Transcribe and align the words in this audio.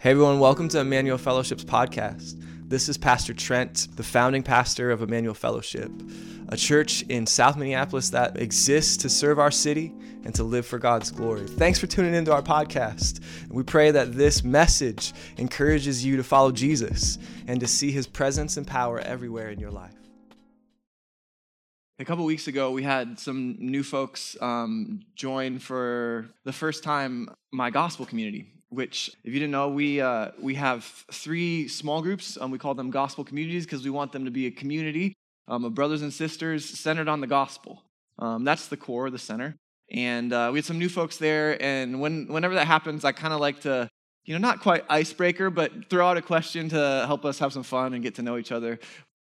Hey 0.00 0.12
everyone, 0.12 0.38
welcome 0.38 0.68
to 0.68 0.78
Emmanuel 0.78 1.18
Fellowship's 1.18 1.64
podcast. 1.64 2.40
This 2.68 2.88
is 2.88 2.96
Pastor 2.96 3.34
Trent, 3.34 3.88
the 3.96 4.04
founding 4.04 4.44
pastor 4.44 4.92
of 4.92 5.02
Emmanuel 5.02 5.34
Fellowship, 5.34 5.90
a 6.50 6.56
church 6.56 7.02
in 7.08 7.26
South 7.26 7.56
Minneapolis 7.56 8.10
that 8.10 8.40
exists 8.40 8.96
to 8.98 9.08
serve 9.08 9.40
our 9.40 9.50
city 9.50 9.92
and 10.24 10.32
to 10.36 10.44
live 10.44 10.64
for 10.66 10.78
God's 10.78 11.10
glory. 11.10 11.48
Thanks 11.48 11.80
for 11.80 11.88
tuning 11.88 12.14
into 12.14 12.32
our 12.32 12.42
podcast. 12.42 13.20
We 13.50 13.64
pray 13.64 13.90
that 13.90 14.12
this 14.12 14.44
message 14.44 15.14
encourages 15.36 16.04
you 16.04 16.16
to 16.16 16.22
follow 16.22 16.52
Jesus 16.52 17.18
and 17.48 17.58
to 17.58 17.66
see 17.66 17.90
his 17.90 18.06
presence 18.06 18.56
and 18.56 18.64
power 18.64 19.00
everywhere 19.00 19.50
in 19.50 19.58
your 19.58 19.72
life. 19.72 19.96
A 21.98 22.04
couple 22.04 22.24
weeks 22.24 22.46
ago, 22.46 22.70
we 22.70 22.84
had 22.84 23.18
some 23.18 23.56
new 23.58 23.82
folks 23.82 24.36
um, 24.40 25.00
join 25.16 25.58
for 25.58 26.28
the 26.44 26.52
first 26.52 26.84
time 26.84 27.34
my 27.50 27.70
gospel 27.70 28.06
community 28.06 28.46
which, 28.70 29.10
if 29.24 29.32
you 29.32 29.40
didn't 29.40 29.52
know, 29.52 29.68
we, 29.68 30.00
uh, 30.00 30.30
we 30.40 30.54
have 30.54 30.84
three 31.12 31.68
small 31.68 32.02
groups. 32.02 32.36
Um, 32.40 32.50
we 32.50 32.58
call 32.58 32.74
them 32.74 32.90
gospel 32.90 33.24
communities 33.24 33.64
because 33.64 33.84
we 33.84 33.90
want 33.90 34.12
them 34.12 34.24
to 34.24 34.30
be 34.30 34.46
a 34.46 34.50
community 34.50 35.14
um, 35.48 35.64
of 35.64 35.74
brothers 35.74 36.02
and 36.02 36.12
sisters 36.12 36.64
centered 36.64 37.08
on 37.08 37.20
the 37.20 37.26
gospel. 37.26 37.82
Um, 38.18 38.44
that's 38.44 38.68
the 38.68 38.76
core, 38.76 39.10
the 39.10 39.18
center. 39.18 39.56
And 39.90 40.32
uh, 40.32 40.50
we 40.52 40.58
had 40.58 40.66
some 40.66 40.78
new 40.78 40.88
folks 40.90 41.16
there. 41.16 41.60
And 41.62 42.00
when, 42.00 42.26
whenever 42.26 42.54
that 42.54 42.66
happens, 42.66 43.04
I 43.04 43.12
kind 43.12 43.32
of 43.32 43.40
like 43.40 43.60
to, 43.60 43.88
you 44.26 44.34
know, 44.34 44.40
not 44.40 44.60
quite 44.60 44.84
icebreaker, 44.90 45.48
but 45.48 45.88
throw 45.88 46.06
out 46.06 46.18
a 46.18 46.22
question 46.22 46.68
to 46.68 47.04
help 47.06 47.24
us 47.24 47.38
have 47.38 47.52
some 47.54 47.62
fun 47.62 47.94
and 47.94 48.02
get 48.02 48.16
to 48.16 48.22
know 48.22 48.36
each 48.36 48.52
other. 48.52 48.72
It 48.74 48.82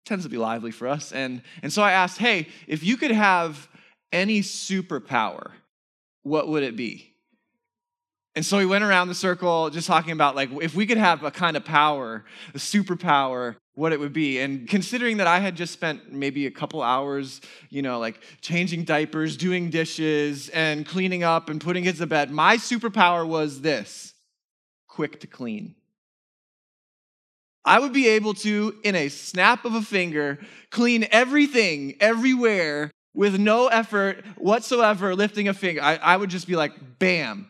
tends 0.04 0.24
to 0.24 0.30
be 0.30 0.36
lively 0.36 0.72
for 0.72 0.88
us. 0.88 1.12
And, 1.12 1.40
and 1.62 1.72
so 1.72 1.82
I 1.82 1.92
asked, 1.92 2.18
hey, 2.18 2.48
if 2.66 2.84
you 2.84 2.98
could 2.98 3.12
have 3.12 3.68
any 4.12 4.40
superpower, 4.40 5.52
what 6.22 6.48
would 6.48 6.62
it 6.62 6.76
be? 6.76 7.11
And 8.34 8.46
so 8.46 8.56
we 8.56 8.64
went 8.64 8.82
around 8.82 9.08
the 9.08 9.14
circle 9.14 9.68
just 9.68 9.86
talking 9.86 10.12
about 10.12 10.34
like 10.34 10.50
if 10.62 10.74
we 10.74 10.86
could 10.86 10.96
have 10.96 11.22
a 11.22 11.30
kind 11.30 11.56
of 11.56 11.64
power, 11.64 12.24
a 12.54 12.58
superpower, 12.58 13.56
what 13.74 13.92
it 13.92 14.00
would 14.00 14.14
be. 14.14 14.38
And 14.38 14.66
considering 14.66 15.18
that 15.18 15.26
I 15.26 15.38
had 15.38 15.54
just 15.54 15.72
spent 15.72 16.12
maybe 16.12 16.46
a 16.46 16.50
couple 16.50 16.82
hours, 16.82 17.42
you 17.68 17.82
know, 17.82 17.98
like 17.98 18.20
changing 18.40 18.84
diapers, 18.84 19.36
doing 19.36 19.68
dishes, 19.68 20.48
and 20.50 20.86
cleaning 20.86 21.22
up 21.22 21.50
and 21.50 21.60
putting 21.60 21.84
kids 21.84 21.98
to 21.98 22.06
bed, 22.06 22.30
my 22.30 22.56
superpower 22.56 23.26
was 23.26 23.60
this 23.60 24.14
quick 24.88 25.20
to 25.20 25.26
clean. 25.26 25.74
I 27.64 27.78
would 27.78 27.92
be 27.92 28.08
able 28.08 28.34
to, 28.34 28.74
in 28.82 28.96
a 28.96 29.08
snap 29.08 29.64
of 29.64 29.74
a 29.74 29.82
finger, 29.82 30.38
clean 30.70 31.06
everything, 31.10 31.96
everywhere, 32.00 32.90
with 33.14 33.38
no 33.38 33.68
effort 33.68 34.24
whatsoever, 34.36 35.14
lifting 35.14 35.48
a 35.48 35.54
finger. 35.54 35.82
I, 35.82 35.96
I 35.96 36.16
would 36.16 36.30
just 36.30 36.46
be 36.46 36.56
like, 36.56 36.72
bam 36.98 37.48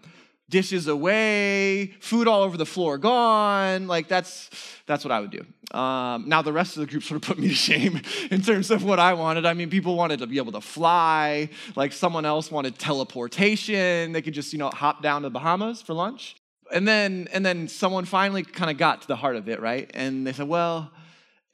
dishes 0.52 0.86
away, 0.86 1.86
food 1.98 2.28
all 2.28 2.42
over 2.42 2.56
the 2.56 2.66
floor 2.66 2.98
gone. 2.98 3.88
Like 3.88 4.06
that's 4.06 4.50
that's 4.86 5.02
what 5.02 5.10
I 5.10 5.18
would 5.18 5.30
do. 5.30 5.76
Um, 5.76 6.28
now 6.28 6.42
the 6.42 6.52
rest 6.52 6.76
of 6.76 6.82
the 6.82 6.86
group 6.86 7.02
sort 7.02 7.16
of 7.16 7.26
put 7.26 7.38
me 7.38 7.48
to 7.48 7.54
shame 7.54 8.00
in 8.30 8.42
terms 8.42 8.70
of 8.70 8.84
what 8.84 9.00
I 9.00 9.14
wanted. 9.14 9.46
I 9.46 9.54
mean, 9.54 9.70
people 9.70 9.96
wanted 9.96 10.18
to 10.18 10.26
be 10.28 10.36
able 10.36 10.52
to 10.52 10.60
fly. 10.60 11.48
Like 11.74 11.92
someone 11.92 12.24
else 12.24 12.52
wanted 12.52 12.78
teleportation. 12.78 14.12
They 14.12 14.22
could 14.22 14.34
just 14.34 14.52
you 14.52 14.58
know 14.60 14.70
hop 14.70 15.02
down 15.02 15.22
to 15.22 15.26
the 15.26 15.32
Bahamas 15.32 15.82
for 15.82 15.94
lunch. 15.94 16.36
And 16.70 16.86
then 16.86 17.28
and 17.32 17.44
then 17.44 17.66
someone 17.66 18.04
finally 18.04 18.44
kind 18.44 18.70
of 18.70 18.76
got 18.76 19.02
to 19.02 19.08
the 19.08 19.16
heart 19.16 19.36
of 19.36 19.48
it, 19.48 19.60
right? 19.60 19.90
And 19.94 20.26
they 20.26 20.32
said, 20.32 20.46
well, 20.46 20.92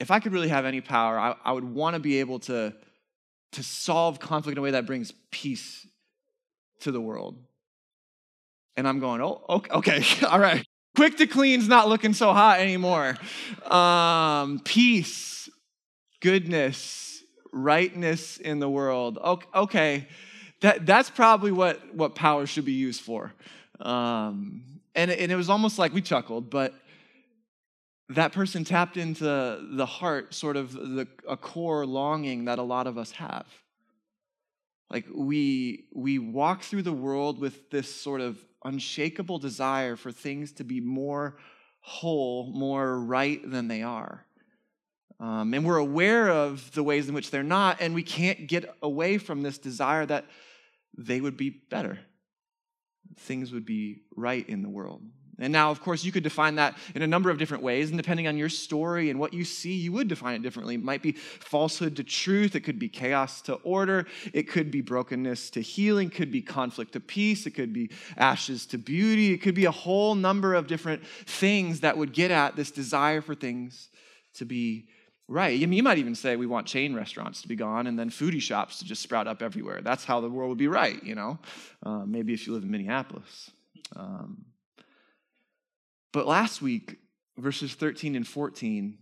if 0.01 0.11
I 0.11 0.19
could 0.19 0.33
really 0.33 0.49
have 0.49 0.67
any 0.67 0.81
power, 0.81 1.19
I, 1.19 1.37
I 1.45 1.53
would 1.53 1.65
want 1.65 1.95
to 1.95 2.01
be 2.01 2.19
able 2.19 2.41
to 2.41 2.75
to 3.53 3.63
solve 3.63 4.19
conflict 4.19 4.57
in 4.57 4.59
a 4.59 4.63
way 4.63 4.73
that 4.73 4.87
brings 4.87 5.13
peace 5.31 5.87
to 6.81 6.93
the 6.93 7.01
world 7.01 7.37
and 8.79 8.87
I'm 8.87 9.01
going, 9.01 9.21
oh, 9.21 9.43
okay, 9.49 9.71
okay. 9.73 10.05
all 10.27 10.39
right. 10.39 10.65
Quick 10.95 11.17
to 11.17 11.27
clean's 11.27 11.67
not 11.67 11.89
looking 11.89 12.15
so 12.15 12.33
hot 12.33 12.61
anymore. 12.61 13.17
Um, 13.69 14.61
peace, 14.61 15.49
goodness, 16.21 17.23
rightness 17.53 18.37
in 18.37 18.61
the 18.61 18.71
world. 18.71 19.19
Okay, 19.53 20.07
that, 20.61 20.87
that's 20.87 21.11
probably 21.11 21.51
what, 21.51 21.93
what 21.93 22.15
power 22.15 22.47
should 22.47 22.65
be 22.65 22.73
used 22.73 23.01
for. 23.01 23.33
Um, 23.81 24.63
and, 24.95 25.11
and 25.11 25.33
it 25.33 25.37
was 25.37 25.51
almost 25.51 25.79
like 25.79 25.93
we 25.93 26.01
chuckled, 26.01 26.49
but 26.49 26.73
that 28.11 28.31
person 28.33 28.63
tapped 28.63 28.97
into 28.97 29.25
the 29.73 29.87
heart, 29.87 30.35
sort 30.35 30.57
of 30.57 30.73
the, 30.73 31.09
a 31.29 31.37
core 31.37 31.85
longing 31.85 32.45
that 32.45 32.61
a 32.61 32.63
lot 32.63 32.87
of 32.87 32.97
us 32.97 33.11
have. 33.11 33.47
Like 34.89 35.07
we, 35.13 35.89
we 35.93 36.21
walk 36.21 36.63
through 36.63 36.83
the 36.83 36.93
world 36.93 37.41
with 37.41 37.71
this 37.71 37.93
sort 37.93 38.21
of 38.21 38.39
unshakable 38.65 39.39
desire 39.39 39.97
for 39.97 40.13
things 40.13 40.53
to 40.53 40.65
be 40.65 40.81
more 40.81 41.39
whole, 41.81 42.53
more 42.53 42.99
right 42.99 43.41
than 43.49 43.69
they 43.69 43.83
are. 43.83 44.25
Um, 45.21 45.53
and 45.55 45.65
we're 45.65 45.79
aware 45.79 46.29
of 46.29 46.73
the 46.73 46.83
ways 46.83 47.09
in 47.09 47.15
which 47.15 47.31
they're 47.31 47.43
not, 47.43 47.81
and 47.81 47.95
we 47.95 48.03
can't 48.03 48.47
get 48.47 48.73
away 48.83 49.19
from 49.19 49.43
this 49.43 49.59
desire 49.59 50.07
that 50.07 50.27
they 50.97 51.21
would 51.21 51.37
be 51.37 51.51
better. 51.51 51.99
Things 53.17 53.53
would 53.53 53.67
be 53.67 54.03
right 54.17 54.49
in 54.49 54.63
the 54.63 54.69
world. 54.69 55.03
And 55.39 55.53
now, 55.53 55.71
of 55.71 55.81
course, 55.81 56.05
you 56.05 56.11
could 56.11 56.23
define 56.23 56.57
that 56.57 56.77
in 56.95 57.03
a 57.03 57.07
number 57.07 57.31
of 57.31 57.39
different 57.39 57.63
ways. 57.63 57.91
And 57.91 57.97
depending 57.97 58.27
on 58.27 58.37
your 58.37 58.49
story 58.49 59.09
and 59.11 59.21
what 59.21 59.33
you 59.33 59.45
see, 59.45 59.75
you 59.75 59.93
would 59.93 60.09
define 60.09 60.35
it 60.35 60.43
differently. 60.43 60.75
It 60.75 60.83
might 60.83 61.03
be 61.03 61.13
falsehood 61.13 61.97
to 61.97 62.05
truth. 62.05 62.57
It 62.57 62.61
could 62.61 62.79
be 62.79 62.89
chaos 62.89 63.41
to 63.43 63.55
order. 63.55 64.07
It 64.33 64.49
could 64.49 64.71
be 64.71 64.81
brokenness 64.81 65.51
to 65.51 65.61
healing. 65.61 66.09
It 66.09 66.15
could 66.15 66.33
be 66.33 66.43
conflict 66.43 66.93
to 66.93 67.01
peace. 67.01 67.47
It 67.47 67.53
could 67.53 67.73
be 67.73 67.91
ashes 68.17 68.67
to 68.67 68.79
beauty. 68.79 69.33
It 69.33 69.39
could 69.39 69.55
be 69.55 69.67
a 69.67 69.71
whole 69.71 70.15
number 70.15 70.55
of 70.55 70.67
different 70.67 71.07
things 71.27 71.81
that 71.81 71.97
would 71.97 72.13
get 72.13 72.31
at 72.31 72.57
this 72.57 72.71
desire 72.71 73.21
for 73.21 73.35
things 73.35 73.89
to 74.35 74.45
be 74.45 74.87
right. 75.29 75.63
I 75.63 75.67
mean, 75.67 75.75
you 75.75 75.83
might 75.83 75.99
even 75.99 76.15
say 76.15 76.37
we 76.37 76.47
want 76.47 76.67
chain 76.67 76.95
restaurants 76.95 77.43
to 77.43 77.49
be 77.49 77.57
gone 77.57 77.87
and 77.87 77.99
then 77.99 78.11
foodie 78.11 78.41
shops 78.41 78.79
to 78.79 78.85
just 78.85 79.03
sprout 79.03 79.29
up 79.29 79.43
everywhere. 79.43 79.83
That's 79.83 80.05
how 80.05 80.21
the 80.21 80.29
world 80.29 80.49
would 80.49 80.59
be 80.59 80.69
right, 80.69 81.03
you 81.05 81.15
know? 81.15 81.39
Uh, 81.85 82.05
maybe 82.07 82.33
if 82.33 82.47
you 82.47 82.55
live 82.55 82.63
in 82.63 82.71
Minneapolis. 82.71 83.51
Um, 83.95 84.45
but 86.13 86.27
last 86.27 86.63
week, 86.63 86.99
verses 87.37 87.75
13 87.75 88.17
and 88.17 88.27
14, 88.27 88.99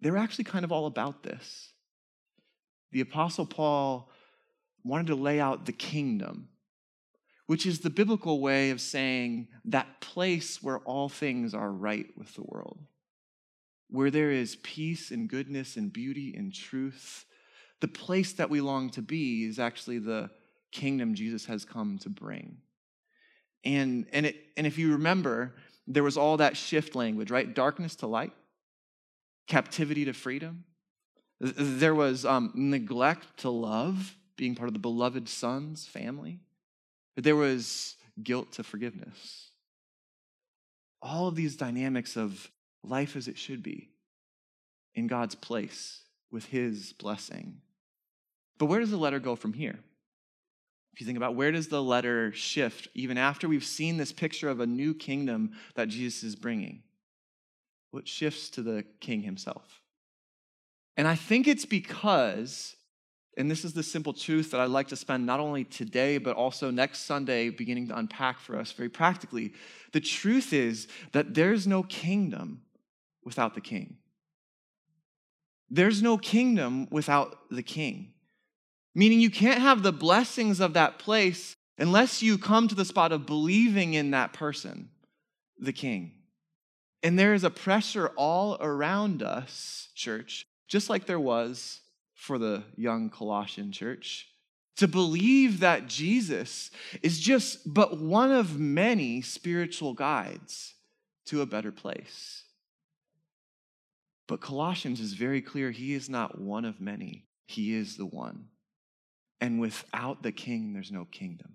they 0.00 0.10
were 0.10 0.18
actually 0.18 0.44
kind 0.44 0.64
of 0.64 0.72
all 0.72 0.86
about 0.86 1.22
this. 1.22 1.72
The 2.92 3.00
Apostle 3.00 3.46
Paul 3.46 4.10
wanted 4.84 5.08
to 5.08 5.14
lay 5.14 5.40
out 5.40 5.66
the 5.66 5.72
kingdom, 5.72 6.48
which 7.46 7.66
is 7.66 7.80
the 7.80 7.90
biblical 7.90 8.40
way 8.40 8.70
of 8.70 8.80
saying 8.80 9.48
that 9.64 10.00
place 10.00 10.62
where 10.62 10.78
all 10.80 11.08
things 11.08 11.54
are 11.54 11.70
right 11.70 12.06
with 12.16 12.34
the 12.34 12.42
world, 12.42 12.78
where 13.90 14.10
there 14.10 14.30
is 14.30 14.56
peace 14.56 15.10
and 15.10 15.28
goodness 15.28 15.76
and 15.76 15.92
beauty 15.92 16.34
and 16.36 16.54
truth. 16.54 17.26
The 17.80 17.88
place 17.88 18.32
that 18.34 18.50
we 18.50 18.60
long 18.60 18.90
to 18.90 19.02
be 19.02 19.44
is 19.44 19.58
actually 19.58 19.98
the 19.98 20.30
kingdom 20.70 21.14
Jesus 21.14 21.46
has 21.46 21.64
come 21.64 21.98
to 21.98 22.08
bring. 22.08 22.58
And, 23.64 24.06
and, 24.12 24.26
it, 24.26 24.36
and 24.56 24.66
if 24.66 24.78
you 24.78 24.92
remember, 24.92 25.54
there 25.88 26.02
was 26.02 26.18
all 26.18 26.36
that 26.36 26.56
shift 26.56 26.94
language, 26.94 27.30
right? 27.30 27.52
Darkness 27.52 27.96
to 27.96 28.06
light, 28.06 28.32
captivity 29.46 30.04
to 30.04 30.12
freedom. 30.12 30.64
There 31.40 31.94
was 31.94 32.26
um, 32.26 32.52
neglect 32.54 33.38
to 33.38 33.50
love, 33.50 34.14
being 34.36 34.54
part 34.54 34.68
of 34.68 34.74
the 34.74 34.80
beloved 34.80 35.28
son's 35.28 35.86
family. 35.86 36.40
There 37.16 37.36
was 37.36 37.96
guilt 38.22 38.52
to 38.52 38.62
forgiveness. 38.62 39.50
All 41.00 41.26
of 41.26 41.36
these 41.36 41.56
dynamics 41.56 42.16
of 42.16 42.50
life 42.84 43.16
as 43.16 43.26
it 43.26 43.38
should 43.38 43.62
be 43.62 43.88
in 44.94 45.06
God's 45.06 45.34
place 45.34 46.02
with 46.30 46.44
His 46.46 46.92
blessing. 46.92 47.62
But 48.58 48.66
where 48.66 48.80
does 48.80 48.90
the 48.90 48.98
letter 48.98 49.20
go 49.20 49.36
from 49.36 49.54
here? 49.54 49.78
If 50.98 51.02
you 51.02 51.06
think 51.06 51.16
about 51.16 51.36
where 51.36 51.52
does 51.52 51.68
the 51.68 51.80
letter 51.80 52.32
shift 52.32 52.88
even 52.92 53.18
after 53.18 53.46
we've 53.46 53.64
seen 53.64 53.98
this 53.98 54.10
picture 54.10 54.48
of 54.48 54.58
a 54.58 54.66
new 54.66 54.92
kingdom 54.92 55.52
that 55.76 55.86
Jesus 55.86 56.24
is 56.24 56.34
bringing? 56.34 56.82
What 57.92 58.00
well, 58.00 58.06
shifts 58.06 58.50
to 58.50 58.62
the 58.62 58.84
king 58.98 59.22
himself? 59.22 59.80
And 60.96 61.06
I 61.06 61.14
think 61.14 61.46
it's 61.46 61.64
because, 61.64 62.74
and 63.36 63.48
this 63.48 63.64
is 63.64 63.74
the 63.74 63.84
simple 63.84 64.12
truth 64.12 64.50
that 64.50 64.60
I'd 64.60 64.70
like 64.70 64.88
to 64.88 64.96
spend 64.96 65.24
not 65.24 65.38
only 65.38 65.62
today, 65.62 66.18
but 66.18 66.34
also 66.34 66.68
next 66.72 67.04
Sunday 67.04 67.50
beginning 67.50 67.86
to 67.86 67.96
unpack 67.96 68.40
for 68.40 68.58
us 68.58 68.72
very 68.72 68.88
practically. 68.88 69.52
The 69.92 70.00
truth 70.00 70.52
is 70.52 70.88
that 71.12 71.32
there's 71.32 71.64
no 71.64 71.84
kingdom 71.84 72.62
without 73.24 73.54
the 73.54 73.60
king. 73.60 73.98
There's 75.70 76.02
no 76.02 76.18
kingdom 76.18 76.88
without 76.90 77.38
the 77.52 77.62
king. 77.62 78.14
Meaning, 78.98 79.20
you 79.20 79.30
can't 79.30 79.60
have 79.60 79.84
the 79.84 79.92
blessings 79.92 80.58
of 80.58 80.72
that 80.72 80.98
place 80.98 81.54
unless 81.78 82.20
you 82.20 82.36
come 82.36 82.66
to 82.66 82.74
the 82.74 82.84
spot 82.84 83.12
of 83.12 83.26
believing 83.26 83.94
in 83.94 84.10
that 84.10 84.32
person, 84.32 84.88
the 85.56 85.72
king. 85.72 86.14
And 87.04 87.16
there 87.16 87.32
is 87.32 87.44
a 87.44 87.48
pressure 87.48 88.08
all 88.16 88.56
around 88.58 89.22
us, 89.22 89.90
church, 89.94 90.44
just 90.66 90.90
like 90.90 91.06
there 91.06 91.20
was 91.20 91.78
for 92.16 92.38
the 92.38 92.64
young 92.74 93.08
Colossian 93.08 93.70
church, 93.70 94.26
to 94.78 94.88
believe 94.88 95.60
that 95.60 95.86
Jesus 95.86 96.72
is 97.00 97.20
just 97.20 97.72
but 97.72 98.00
one 98.00 98.32
of 98.32 98.58
many 98.58 99.22
spiritual 99.22 99.94
guides 99.94 100.74
to 101.26 101.40
a 101.40 101.46
better 101.46 101.70
place. 101.70 102.42
But 104.26 104.40
Colossians 104.40 104.98
is 104.98 105.12
very 105.12 105.40
clear 105.40 105.70
he 105.70 105.94
is 105.94 106.10
not 106.10 106.40
one 106.40 106.64
of 106.64 106.80
many, 106.80 107.26
he 107.46 107.76
is 107.76 107.96
the 107.96 108.04
one. 108.04 108.46
And 109.40 109.60
without 109.60 110.22
the 110.22 110.32
king, 110.32 110.72
there's 110.72 110.90
no 110.90 111.06
kingdom. 111.10 111.54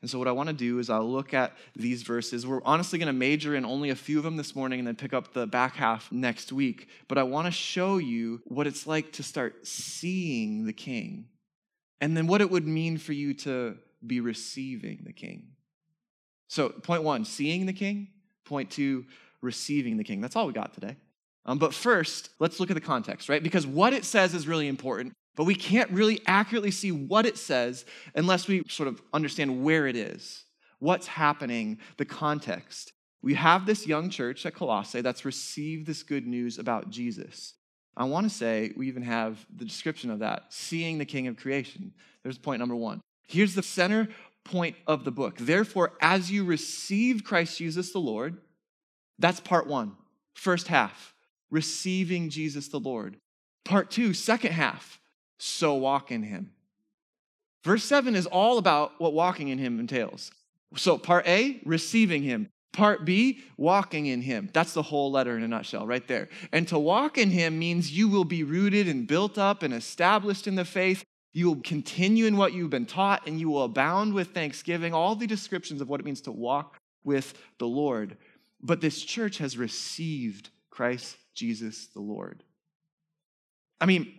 And 0.00 0.08
so, 0.08 0.18
what 0.18 0.28
I 0.28 0.32
want 0.32 0.48
to 0.48 0.54
do 0.54 0.78
is 0.78 0.90
I'll 0.90 1.10
look 1.10 1.34
at 1.34 1.56
these 1.74 2.02
verses. 2.02 2.46
We're 2.46 2.62
honestly 2.64 2.98
going 2.98 3.08
to 3.08 3.12
major 3.12 3.56
in 3.56 3.64
only 3.64 3.90
a 3.90 3.96
few 3.96 4.18
of 4.18 4.24
them 4.24 4.36
this 4.36 4.54
morning 4.54 4.78
and 4.78 4.86
then 4.86 4.94
pick 4.94 5.12
up 5.12 5.32
the 5.32 5.46
back 5.46 5.74
half 5.74 6.10
next 6.12 6.52
week. 6.52 6.88
But 7.08 7.18
I 7.18 7.24
want 7.24 7.46
to 7.46 7.50
show 7.50 7.98
you 7.98 8.40
what 8.44 8.68
it's 8.68 8.86
like 8.86 9.12
to 9.14 9.24
start 9.24 9.66
seeing 9.66 10.66
the 10.66 10.72
king 10.72 11.26
and 12.00 12.16
then 12.16 12.28
what 12.28 12.40
it 12.40 12.50
would 12.50 12.66
mean 12.66 12.96
for 12.96 13.12
you 13.12 13.34
to 13.34 13.76
be 14.06 14.20
receiving 14.20 15.02
the 15.04 15.12
king. 15.12 15.48
So, 16.46 16.68
point 16.68 17.02
one, 17.02 17.24
seeing 17.24 17.66
the 17.66 17.72
king. 17.72 18.08
Point 18.44 18.70
two, 18.70 19.04
receiving 19.42 19.96
the 19.96 20.04
king. 20.04 20.20
That's 20.20 20.36
all 20.36 20.46
we 20.46 20.52
got 20.52 20.74
today. 20.74 20.96
Um, 21.44 21.58
but 21.58 21.74
first, 21.74 22.30
let's 22.38 22.60
look 22.60 22.70
at 22.70 22.74
the 22.74 22.80
context, 22.80 23.28
right? 23.28 23.42
Because 23.42 23.66
what 23.66 23.92
it 23.92 24.04
says 24.04 24.34
is 24.34 24.46
really 24.46 24.68
important, 24.68 25.12
but 25.38 25.44
we 25.44 25.54
can't 25.54 25.88
really 25.92 26.20
accurately 26.26 26.72
see 26.72 26.90
what 26.90 27.24
it 27.24 27.38
says 27.38 27.84
unless 28.16 28.48
we 28.48 28.64
sort 28.68 28.88
of 28.88 29.00
understand 29.12 29.62
where 29.62 29.86
it 29.86 29.94
is, 29.94 30.42
what's 30.80 31.06
happening, 31.06 31.78
the 31.96 32.04
context. 32.04 32.92
We 33.22 33.34
have 33.34 33.64
this 33.64 33.86
young 33.86 34.10
church 34.10 34.44
at 34.44 34.56
Colossae 34.56 35.00
that's 35.00 35.24
received 35.24 35.86
this 35.86 36.02
good 36.02 36.26
news 36.26 36.58
about 36.58 36.90
Jesus. 36.90 37.54
I 37.96 38.02
want 38.02 38.28
to 38.28 38.34
say 38.34 38.72
we 38.76 38.88
even 38.88 39.04
have 39.04 39.46
the 39.54 39.64
description 39.64 40.10
of 40.10 40.18
that 40.18 40.46
seeing 40.48 40.98
the 40.98 41.04
King 41.04 41.28
of 41.28 41.36
creation. 41.36 41.92
There's 42.24 42.36
point 42.36 42.58
number 42.58 42.74
one. 42.74 43.00
Here's 43.28 43.54
the 43.54 43.62
center 43.62 44.08
point 44.42 44.74
of 44.88 45.04
the 45.04 45.12
book. 45.12 45.36
Therefore, 45.38 45.92
as 46.00 46.32
you 46.32 46.44
receive 46.44 47.22
Christ 47.22 47.58
Jesus 47.58 47.92
the 47.92 48.00
Lord, 48.00 48.38
that's 49.20 49.38
part 49.38 49.68
one, 49.68 49.92
first 50.34 50.66
half 50.66 51.14
receiving 51.48 52.28
Jesus 52.28 52.66
the 52.66 52.80
Lord. 52.80 53.18
Part 53.64 53.92
two, 53.92 54.12
second 54.14 54.52
half, 54.52 54.98
so 55.38 55.74
walk 55.74 56.10
in 56.10 56.22
him. 56.22 56.52
Verse 57.64 57.84
seven 57.84 58.14
is 58.14 58.26
all 58.26 58.58
about 58.58 58.92
what 58.98 59.12
walking 59.12 59.48
in 59.48 59.58
him 59.58 59.80
entails. 59.80 60.30
So, 60.76 60.98
part 60.98 61.26
A, 61.26 61.60
receiving 61.64 62.22
him. 62.22 62.50
Part 62.72 63.04
B, 63.04 63.40
walking 63.56 64.06
in 64.06 64.20
him. 64.20 64.50
That's 64.52 64.74
the 64.74 64.82
whole 64.82 65.10
letter 65.10 65.36
in 65.36 65.42
a 65.42 65.48
nutshell, 65.48 65.86
right 65.86 66.06
there. 66.06 66.28
And 66.52 66.68
to 66.68 66.78
walk 66.78 67.16
in 67.16 67.30
him 67.30 67.58
means 67.58 67.90
you 67.90 68.08
will 68.08 68.24
be 68.24 68.44
rooted 68.44 68.86
and 68.86 69.06
built 69.06 69.38
up 69.38 69.62
and 69.62 69.72
established 69.72 70.46
in 70.46 70.54
the 70.54 70.64
faith. 70.64 71.02
You 71.32 71.46
will 71.46 71.62
continue 71.62 72.26
in 72.26 72.36
what 72.36 72.52
you've 72.52 72.70
been 72.70 72.86
taught 72.86 73.26
and 73.26 73.40
you 73.40 73.48
will 73.48 73.64
abound 73.64 74.12
with 74.12 74.34
thanksgiving. 74.34 74.92
All 74.92 75.16
the 75.16 75.26
descriptions 75.26 75.80
of 75.80 75.88
what 75.88 76.00
it 76.00 76.06
means 76.06 76.20
to 76.22 76.32
walk 76.32 76.78
with 77.04 77.34
the 77.58 77.66
Lord. 77.66 78.16
But 78.60 78.80
this 78.80 79.02
church 79.02 79.38
has 79.38 79.56
received 79.56 80.50
Christ 80.70 81.16
Jesus 81.34 81.86
the 81.86 82.00
Lord. 82.00 82.42
I 83.80 83.86
mean, 83.86 84.12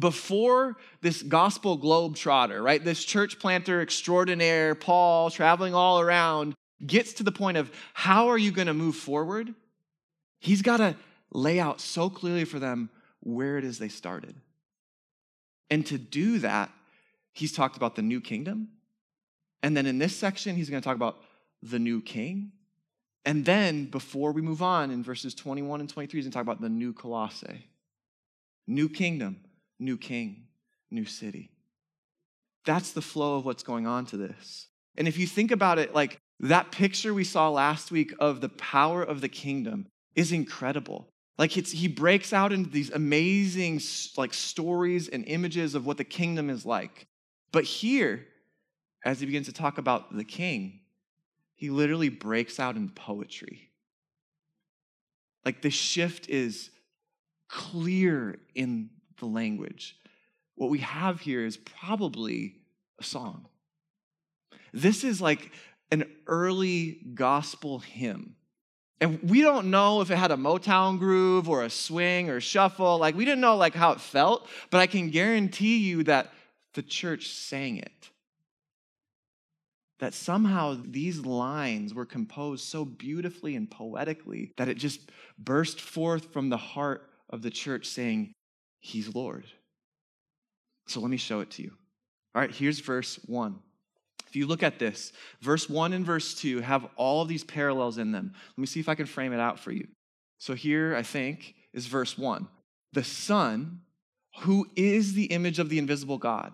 before 0.00 0.76
this 1.00 1.22
gospel 1.22 1.78
globetrotter, 1.78 2.62
right, 2.62 2.82
this 2.82 3.04
church 3.04 3.38
planter 3.38 3.80
extraordinaire, 3.80 4.74
Paul, 4.74 5.30
traveling 5.30 5.74
all 5.74 6.00
around, 6.00 6.54
gets 6.84 7.14
to 7.14 7.22
the 7.22 7.32
point 7.32 7.56
of 7.56 7.70
how 7.94 8.28
are 8.28 8.38
you 8.38 8.50
going 8.50 8.66
to 8.66 8.74
move 8.74 8.96
forward? 8.96 9.54
He's 10.40 10.62
got 10.62 10.78
to 10.78 10.96
lay 11.30 11.60
out 11.60 11.80
so 11.80 12.10
clearly 12.10 12.44
for 12.44 12.58
them 12.58 12.90
where 13.20 13.58
it 13.58 13.64
is 13.64 13.78
they 13.78 13.88
started. 13.88 14.34
And 15.70 15.84
to 15.86 15.98
do 15.98 16.38
that, 16.38 16.70
he's 17.32 17.52
talked 17.52 17.76
about 17.76 17.96
the 17.96 18.02
new 18.02 18.20
kingdom. 18.20 18.68
And 19.62 19.76
then 19.76 19.86
in 19.86 19.98
this 19.98 20.16
section, 20.16 20.54
he's 20.54 20.70
going 20.70 20.80
to 20.80 20.86
talk 20.86 20.96
about 20.96 21.18
the 21.62 21.78
new 21.78 22.00
king. 22.00 22.52
And 23.24 23.44
then, 23.44 23.86
before 23.86 24.30
we 24.30 24.40
move 24.40 24.62
on, 24.62 24.92
in 24.92 25.02
verses 25.02 25.34
21 25.34 25.80
and 25.80 25.88
23, 25.88 26.18
he's 26.18 26.26
going 26.26 26.30
to 26.30 26.36
talk 26.36 26.42
about 26.42 26.60
the 26.60 26.68
new 26.68 26.92
Colossae. 26.92 27.66
New 28.68 28.88
kingdom, 28.88 29.40
new 29.78 29.96
king, 29.96 30.44
new 30.90 31.04
city. 31.04 31.50
That's 32.64 32.92
the 32.92 33.02
flow 33.02 33.36
of 33.36 33.44
what's 33.44 33.62
going 33.62 33.86
on 33.86 34.06
to 34.06 34.16
this. 34.16 34.68
And 34.96 35.06
if 35.06 35.18
you 35.18 35.26
think 35.26 35.50
about 35.50 35.78
it, 35.78 35.94
like 35.94 36.18
that 36.40 36.72
picture 36.72 37.14
we 37.14 37.24
saw 37.24 37.48
last 37.48 37.90
week 37.90 38.12
of 38.18 38.40
the 38.40 38.48
power 38.48 39.02
of 39.02 39.20
the 39.20 39.28
kingdom 39.28 39.86
is 40.14 40.32
incredible. 40.32 41.08
Like 41.38 41.50
he 41.50 41.86
breaks 41.86 42.32
out 42.32 42.52
into 42.52 42.70
these 42.70 42.90
amazing 42.90 43.80
like 44.16 44.32
stories 44.32 45.08
and 45.08 45.24
images 45.26 45.74
of 45.74 45.86
what 45.86 45.98
the 45.98 46.04
kingdom 46.04 46.48
is 46.48 46.64
like. 46.64 47.06
But 47.52 47.64
here, 47.64 48.26
as 49.04 49.20
he 49.20 49.26
begins 49.26 49.46
to 49.46 49.52
talk 49.52 49.78
about 49.78 50.14
the 50.16 50.24
king, 50.24 50.80
he 51.54 51.70
literally 51.70 52.08
breaks 52.08 52.58
out 52.58 52.76
in 52.76 52.88
poetry. 52.88 53.70
Like 55.44 55.62
the 55.62 55.70
shift 55.70 56.28
is 56.28 56.70
clear 57.48 58.36
in 58.54 58.90
the 59.18 59.26
language. 59.26 59.96
What 60.54 60.70
we 60.70 60.78
have 60.80 61.20
here 61.20 61.44
is 61.44 61.56
probably 61.56 62.56
a 62.98 63.04
song. 63.04 63.46
This 64.72 65.04
is 65.04 65.20
like 65.20 65.50
an 65.90 66.04
early 66.26 67.00
gospel 67.14 67.78
hymn. 67.78 68.36
And 69.00 69.22
we 69.22 69.42
don't 69.42 69.70
know 69.70 70.00
if 70.00 70.10
it 70.10 70.16
had 70.16 70.30
a 70.30 70.36
Motown 70.36 70.98
groove 70.98 71.48
or 71.48 71.62
a 71.62 71.70
swing 71.70 72.30
or 72.30 72.40
shuffle. 72.40 72.98
Like 72.98 73.14
we 73.14 73.24
didn't 73.24 73.42
know 73.42 73.56
like 73.56 73.74
how 73.74 73.92
it 73.92 74.00
felt, 74.00 74.48
but 74.70 74.78
I 74.78 74.86
can 74.86 75.10
guarantee 75.10 75.78
you 75.78 76.04
that 76.04 76.32
the 76.72 76.82
church 76.82 77.28
sang 77.28 77.76
it 77.76 78.10
that 79.98 80.14
somehow 80.14 80.76
these 80.84 81.20
lines 81.20 81.94
were 81.94 82.04
composed 82.04 82.64
so 82.64 82.84
beautifully 82.84 83.56
and 83.56 83.70
poetically 83.70 84.52
that 84.56 84.68
it 84.68 84.76
just 84.76 85.00
burst 85.38 85.80
forth 85.80 86.32
from 86.32 86.50
the 86.50 86.56
heart 86.56 87.08
of 87.30 87.42
the 87.42 87.50
church 87.50 87.86
saying, 87.86 88.32
He's 88.86 89.12
Lord. 89.12 89.44
So 90.86 91.00
let 91.00 91.10
me 91.10 91.16
show 91.16 91.40
it 91.40 91.50
to 91.52 91.62
you. 91.62 91.72
All 92.34 92.40
right, 92.40 92.52
here's 92.52 92.78
verse 92.78 93.18
1. 93.26 93.58
If 94.28 94.36
you 94.36 94.46
look 94.46 94.62
at 94.62 94.78
this, 94.78 95.12
verse 95.40 95.68
1 95.68 95.92
and 95.92 96.06
verse 96.06 96.34
2 96.34 96.60
have 96.60 96.86
all 96.94 97.22
of 97.22 97.28
these 97.28 97.42
parallels 97.42 97.98
in 97.98 98.12
them. 98.12 98.32
Let 98.32 98.58
me 98.58 98.66
see 98.66 98.78
if 98.78 98.88
I 98.88 98.94
can 98.94 99.06
frame 99.06 99.32
it 99.32 99.40
out 99.40 99.58
for 99.58 99.72
you. 99.72 99.88
So 100.38 100.54
here, 100.54 100.94
I 100.94 101.02
think, 101.02 101.56
is 101.72 101.86
verse 101.86 102.16
1. 102.16 102.46
The 102.92 103.02
Son, 103.02 103.80
who 104.40 104.68
is 104.76 105.14
the 105.14 105.26
image 105.26 105.58
of 105.58 105.68
the 105.68 105.78
invisible 105.78 106.18
God, 106.18 106.52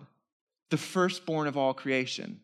the 0.71 0.77
firstborn 0.77 1.47
of 1.47 1.55
all 1.55 1.75
creation. 1.75 2.39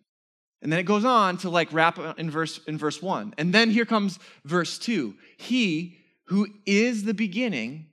And 0.62 0.72
then 0.72 0.80
it 0.80 0.84
goes 0.84 1.06
on 1.06 1.38
to 1.38 1.50
like 1.50 1.74
wrap 1.74 1.98
in 2.20 2.30
verse 2.30 2.60
in 2.68 2.78
verse 2.78 3.02
1. 3.02 3.34
And 3.40 3.54
then 3.54 3.72
here 3.72 3.86
comes 3.86 4.20
verse 4.46 4.78
2. 4.78 5.16
He 5.38 5.98
who 6.26 6.48
is 6.68 7.06
the 7.06 7.16
beginning, 7.16 7.88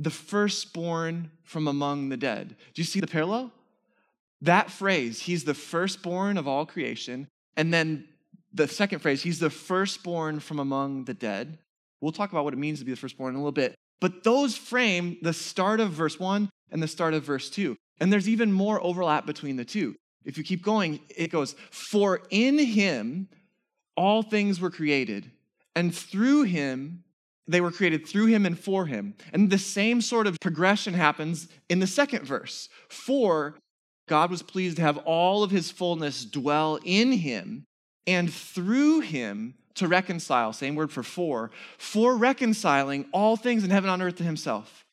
the 0.00 0.10
firstborn 0.10 1.30
from 1.44 1.68
among 1.68 2.08
the 2.08 2.16
dead. 2.16 2.56
Do 2.74 2.80
you 2.80 2.86
see 2.86 3.00
the 3.00 3.06
parallel? 3.06 3.52
That 4.40 4.70
phrase, 4.70 5.20
he's 5.20 5.44
the 5.44 5.54
firstborn 5.54 6.38
of 6.38 6.48
all 6.48 6.64
creation, 6.64 7.28
and 7.56 7.72
then 7.72 8.08
the 8.52 8.66
second 8.66 9.00
phrase, 9.00 9.22
he's 9.22 9.38
the 9.38 9.50
firstborn 9.50 10.40
from 10.40 10.58
among 10.58 11.04
the 11.04 11.12
dead. 11.12 11.58
We'll 12.00 12.12
talk 12.12 12.32
about 12.32 12.44
what 12.44 12.54
it 12.54 12.58
means 12.58 12.78
to 12.78 12.86
be 12.86 12.92
the 12.92 12.96
firstborn 12.96 13.34
in 13.34 13.36
a 13.36 13.38
little 13.40 13.52
bit. 13.52 13.74
But 14.00 14.24
those 14.24 14.56
frame 14.56 15.18
the 15.20 15.34
start 15.34 15.78
of 15.80 15.90
verse 15.90 16.18
1 16.18 16.48
and 16.70 16.82
the 16.82 16.88
start 16.88 17.12
of 17.12 17.22
verse 17.22 17.50
2. 17.50 17.76
And 18.00 18.10
there's 18.10 18.28
even 18.28 18.50
more 18.50 18.82
overlap 18.82 19.26
between 19.26 19.56
the 19.56 19.64
two. 19.66 19.94
If 20.24 20.38
you 20.38 20.44
keep 20.44 20.62
going, 20.64 21.00
it 21.14 21.30
goes, 21.30 21.54
For 21.70 22.22
in 22.30 22.58
him 22.58 23.28
all 23.96 24.22
things 24.22 24.58
were 24.58 24.70
created, 24.70 25.30
and 25.76 25.94
through 25.94 26.44
him 26.44 27.04
they 27.46 27.60
were 27.60 27.72
created 27.72 28.06
through 28.06 28.26
him 28.26 28.46
and 28.46 28.58
for 28.58 28.86
him. 28.86 29.14
And 29.32 29.50
the 29.50 29.58
same 29.58 30.00
sort 30.00 30.26
of 30.26 30.38
progression 30.40 30.94
happens 30.94 31.48
in 31.68 31.80
the 31.80 31.86
second 31.86 32.24
verse. 32.24 32.68
For 32.88 33.56
God 34.08 34.30
was 34.30 34.42
pleased 34.42 34.76
to 34.76 34.82
have 34.82 34.98
all 34.98 35.42
of 35.42 35.50
his 35.50 35.70
fullness 35.70 36.24
dwell 36.24 36.78
in 36.84 37.12
him, 37.12 37.64
and 38.06 38.32
through 38.32 39.00
him 39.00 39.54
to 39.74 39.88
reconcile, 39.88 40.52
same 40.52 40.74
word 40.74 40.92
for 40.92 41.02
for, 41.02 41.50
for 41.78 42.16
reconciling 42.16 43.06
all 43.12 43.36
things 43.36 43.64
in 43.64 43.70
heaven 43.70 43.88
on 43.88 44.02
earth 44.02 44.16
to 44.16 44.24
himself. 44.24 44.84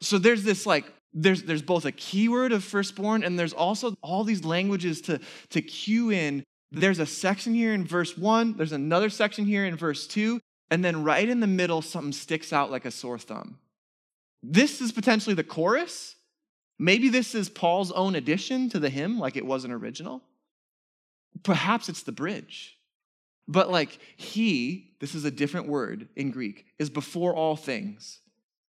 So 0.00 0.18
there's 0.18 0.42
this 0.42 0.66
like 0.66 0.86
there's, 1.14 1.42
there's 1.42 1.62
both 1.62 1.84
a 1.84 1.92
keyword 1.92 2.52
of 2.52 2.64
firstborn 2.64 3.22
and 3.22 3.38
there's 3.38 3.52
also 3.52 3.94
all 4.02 4.24
these 4.24 4.44
languages 4.44 5.02
to, 5.02 5.20
to 5.50 5.60
cue 5.60 6.10
in. 6.10 6.42
There's 6.70 6.98
a 6.98 7.06
section 7.06 7.54
here 7.54 7.74
in 7.74 7.84
verse 7.84 8.16
one, 8.16 8.56
there's 8.56 8.72
another 8.72 9.10
section 9.10 9.44
here 9.44 9.66
in 9.66 9.76
verse 9.76 10.06
two, 10.06 10.40
and 10.72 10.82
then 10.82 11.04
right 11.04 11.28
in 11.28 11.40
the 11.40 11.46
middle, 11.46 11.82
something 11.82 12.12
sticks 12.12 12.50
out 12.50 12.70
like 12.70 12.86
a 12.86 12.90
sore 12.90 13.18
thumb. 13.18 13.58
This 14.42 14.80
is 14.80 14.90
potentially 14.90 15.34
the 15.34 15.44
chorus. 15.44 16.16
Maybe 16.78 17.10
this 17.10 17.34
is 17.34 17.50
Paul's 17.50 17.92
own 17.92 18.14
addition 18.14 18.70
to 18.70 18.78
the 18.78 18.88
hymn, 18.88 19.18
like 19.18 19.36
it 19.36 19.44
wasn't 19.44 19.74
original. 19.74 20.22
Perhaps 21.42 21.90
it's 21.90 22.04
the 22.04 22.10
bridge. 22.10 22.78
But 23.46 23.70
like 23.70 23.98
he, 24.16 24.94
this 24.98 25.14
is 25.14 25.26
a 25.26 25.30
different 25.30 25.68
word 25.68 26.08
in 26.16 26.30
Greek, 26.30 26.64
is 26.78 26.88
before 26.88 27.34
all 27.34 27.54
things. 27.54 28.20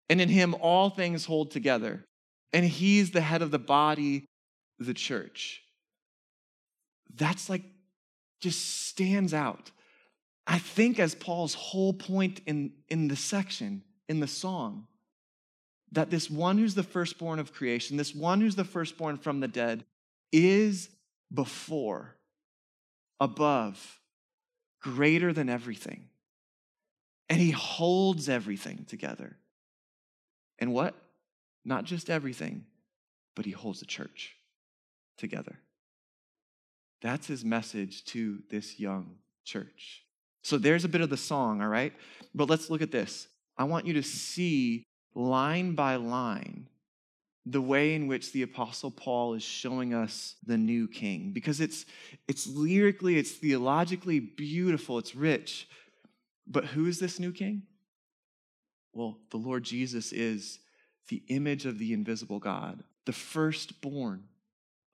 And 0.09 0.19
in 0.19 0.27
him, 0.27 0.53
all 0.59 0.89
things 0.89 1.23
hold 1.23 1.49
together 1.49 2.03
and 2.51 2.65
he's 2.65 3.11
the 3.11 3.21
head 3.21 3.41
of 3.41 3.51
the 3.51 3.57
body, 3.57 4.25
the 4.79 4.93
church. 4.93 5.63
That's 7.15 7.49
like, 7.49 7.63
just 8.41 8.87
stands 8.87 9.33
out. 9.33 9.71
I 10.47 10.59
think, 10.59 10.99
as 10.99 11.15
Paul's 11.15 11.55
whole 11.55 11.93
point 11.93 12.41
in, 12.45 12.73
in 12.87 13.07
the 13.07 13.15
section, 13.15 13.83
in 14.07 14.19
the 14.19 14.27
song, 14.27 14.87
that 15.91 16.09
this 16.09 16.29
one 16.29 16.57
who's 16.57 16.75
the 16.75 16.83
firstborn 16.83 17.39
of 17.39 17.53
creation, 17.53 17.97
this 17.97 18.13
one 18.13 18.41
who's 18.41 18.55
the 18.55 18.63
firstborn 18.63 19.17
from 19.17 19.39
the 19.39 19.47
dead, 19.47 19.85
is 20.31 20.89
before, 21.33 22.15
above, 23.19 23.99
greater 24.81 25.33
than 25.33 25.49
everything. 25.49 26.09
And 27.27 27.39
he 27.39 27.51
holds 27.51 28.29
everything 28.29 28.85
together. 28.87 29.35
And 30.59 30.73
what? 30.73 30.93
Not 31.63 31.85
just 31.85 32.09
everything, 32.09 32.65
but 33.35 33.45
he 33.45 33.51
holds 33.51 33.79
the 33.79 33.87
church 33.87 34.35
together. 35.17 35.57
That's 37.01 37.25
his 37.25 37.43
message 37.43 38.05
to 38.05 38.43
this 38.49 38.79
young 38.79 39.15
church. 39.43 40.04
So 40.45 40.59
there's 40.59 40.85
a 40.85 40.89
bit 40.89 41.01
of 41.01 41.09
the 41.09 41.17
song, 41.17 41.59
all 41.63 41.67
right? 41.67 41.91
But 42.35 42.51
let's 42.51 42.69
look 42.69 42.83
at 42.83 42.91
this. 42.91 43.27
I 43.57 43.63
want 43.63 43.87
you 43.87 43.93
to 43.93 44.03
see 44.03 44.83
line 45.15 45.73
by 45.73 45.95
line 45.95 46.67
the 47.47 47.61
way 47.61 47.95
in 47.95 48.05
which 48.05 48.31
the 48.31 48.43
apostle 48.43 48.91
paul 48.91 49.33
is 49.33 49.41
showing 49.41 49.93
us 49.93 50.35
the 50.45 50.57
new 50.57 50.87
king 50.87 51.31
because 51.31 51.61
it's 51.61 51.85
it's 52.27 52.47
lyrically 52.47 53.17
it's 53.17 53.31
theologically 53.31 54.19
beautiful 54.19 54.97
it's 54.97 55.15
rich 55.15 55.69
but 56.45 56.65
who 56.65 56.85
is 56.85 56.99
this 56.99 57.17
new 57.17 57.31
king 57.31 57.61
well 58.93 59.19
the 59.29 59.37
lord 59.37 59.63
jesus 59.63 60.11
is 60.11 60.59
the 61.07 61.23
image 61.29 61.65
of 61.65 61.79
the 61.79 61.93
invisible 61.93 62.39
god 62.39 62.83
the 63.05 63.13
firstborn 63.13 64.23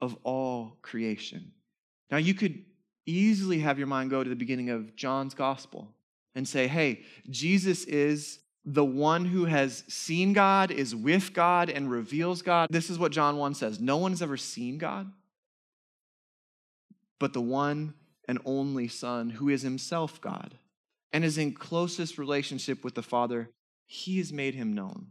of 0.02 0.16
all 0.24 0.78
creation 0.84 1.52
now 2.12 2.18
you 2.18 2.36
could 2.36 2.64
easily 3.06 3.60
have 3.60 3.78
your 3.78 3.88
mind 3.88 4.10
go 4.10 4.24
to 4.24 4.30
the 4.30 4.36
beginning 4.36 4.70
of 4.70 4.96
john's 4.96 5.34
gospel 5.34 5.88
and 6.36 6.48
say 6.48 6.68
hey 6.68 7.04
jesus 7.30 7.84
is 7.86 8.40
the 8.64 8.86
one 8.86 9.26
who 9.26 9.46
has 9.46 9.84
seen 9.88 10.34
God, 10.34 10.72
is 10.72 10.96
with 10.96 11.34
God, 11.34 11.70
and 11.70 11.90
reveals 11.90 12.42
God. 12.42 12.70
This 12.70 12.90
is 12.90 13.00
what 13.00 13.12
John 13.12 13.38
1 13.38 13.56
says 13.56 13.80
No 13.80 13.98
one 13.98 14.12
has 14.12 14.22
ever 14.22 14.38
seen 14.38 14.78
God, 14.78 15.12
but 17.20 17.34
the 17.34 17.42
one 17.42 17.96
and 18.28 18.40
only 18.46 18.88
Son, 18.88 19.32
who 19.32 19.50
is 19.50 19.62
himself 19.62 20.22
God 20.22 20.58
and 21.12 21.26
is 21.26 21.38
in 21.38 21.54
closest 21.54 22.18
relationship 22.18 22.84
with 22.84 22.96
the 22.96 23.02
Father, 23.02 23.50
he 23.86 24.20
has 24.20 24.32
made 24.32 24.56
him 24.56 24.74
known. 24.74 25.08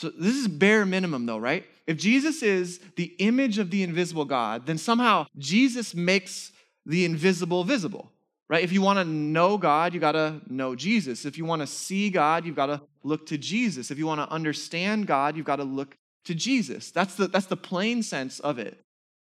So, 0.00 0.10
this 0.10 0.34
is 0.34 0.48
bare 0.48 0.86
minimum, 0.86 1.26
though, 1.26 1.38
right? 1.38 1.64
If 1.86 1.98
Jesus 1.98 2.42
is 2.42 2.80
the 2.96 3.14
image 3.18 3.58
of 3.58 3.70
the 3.70 3.82
invisible 3.82 4.24
God, 4.24 4.64
then 4.66 4.78
somehow 4.78 5.26
Jesus 5.38 5.94
makes 5.94 6.52
the 6.86 7.04
invisible 7.04 7.64
visible 7.64 8.10
right? 8.50 8.64
If 8.64 8.72
you 8.72 8.82
want 8.82 8.98
to 8.98 9.04
know 9.04 9.56
God, 9.56 9.94
you 9.94 10.00
got 10.00 10.12
to 10.12 10.40
know 10.48 10.74
Jesus. 10.74 11.24
If 11.24 11.38
you 11.38 11.44
want 11.44 11.62
to 11.62 11.68
see 11.68 12.10
God, 12.10 12.44
you've 12.44 12.56
got 12.56 12.66
to 12.66 12.80
look 13.04 13.26
to 13.26 13.38
Jesus. 13.38 13.92
If 13.92 13.98
you 13.98 14.08
want 14.08 14.20
to 14.20 14.34
understand 14.34 15.06
God, 15.06 15.36
you've 15.36 15.46
got 15.46 15.56
to 15.56 15.64
look 15.64 15.96
to 16.24 16.34
Jesus. 16.34 16.90
That's 16.90 17.14
the, 17.14 17.28
that's 17.28 17.46
the 17.46 17.56
plain 17.56 18.02
sense 18.02 18.40
of 18.40 18.58
it. 18.58 18.76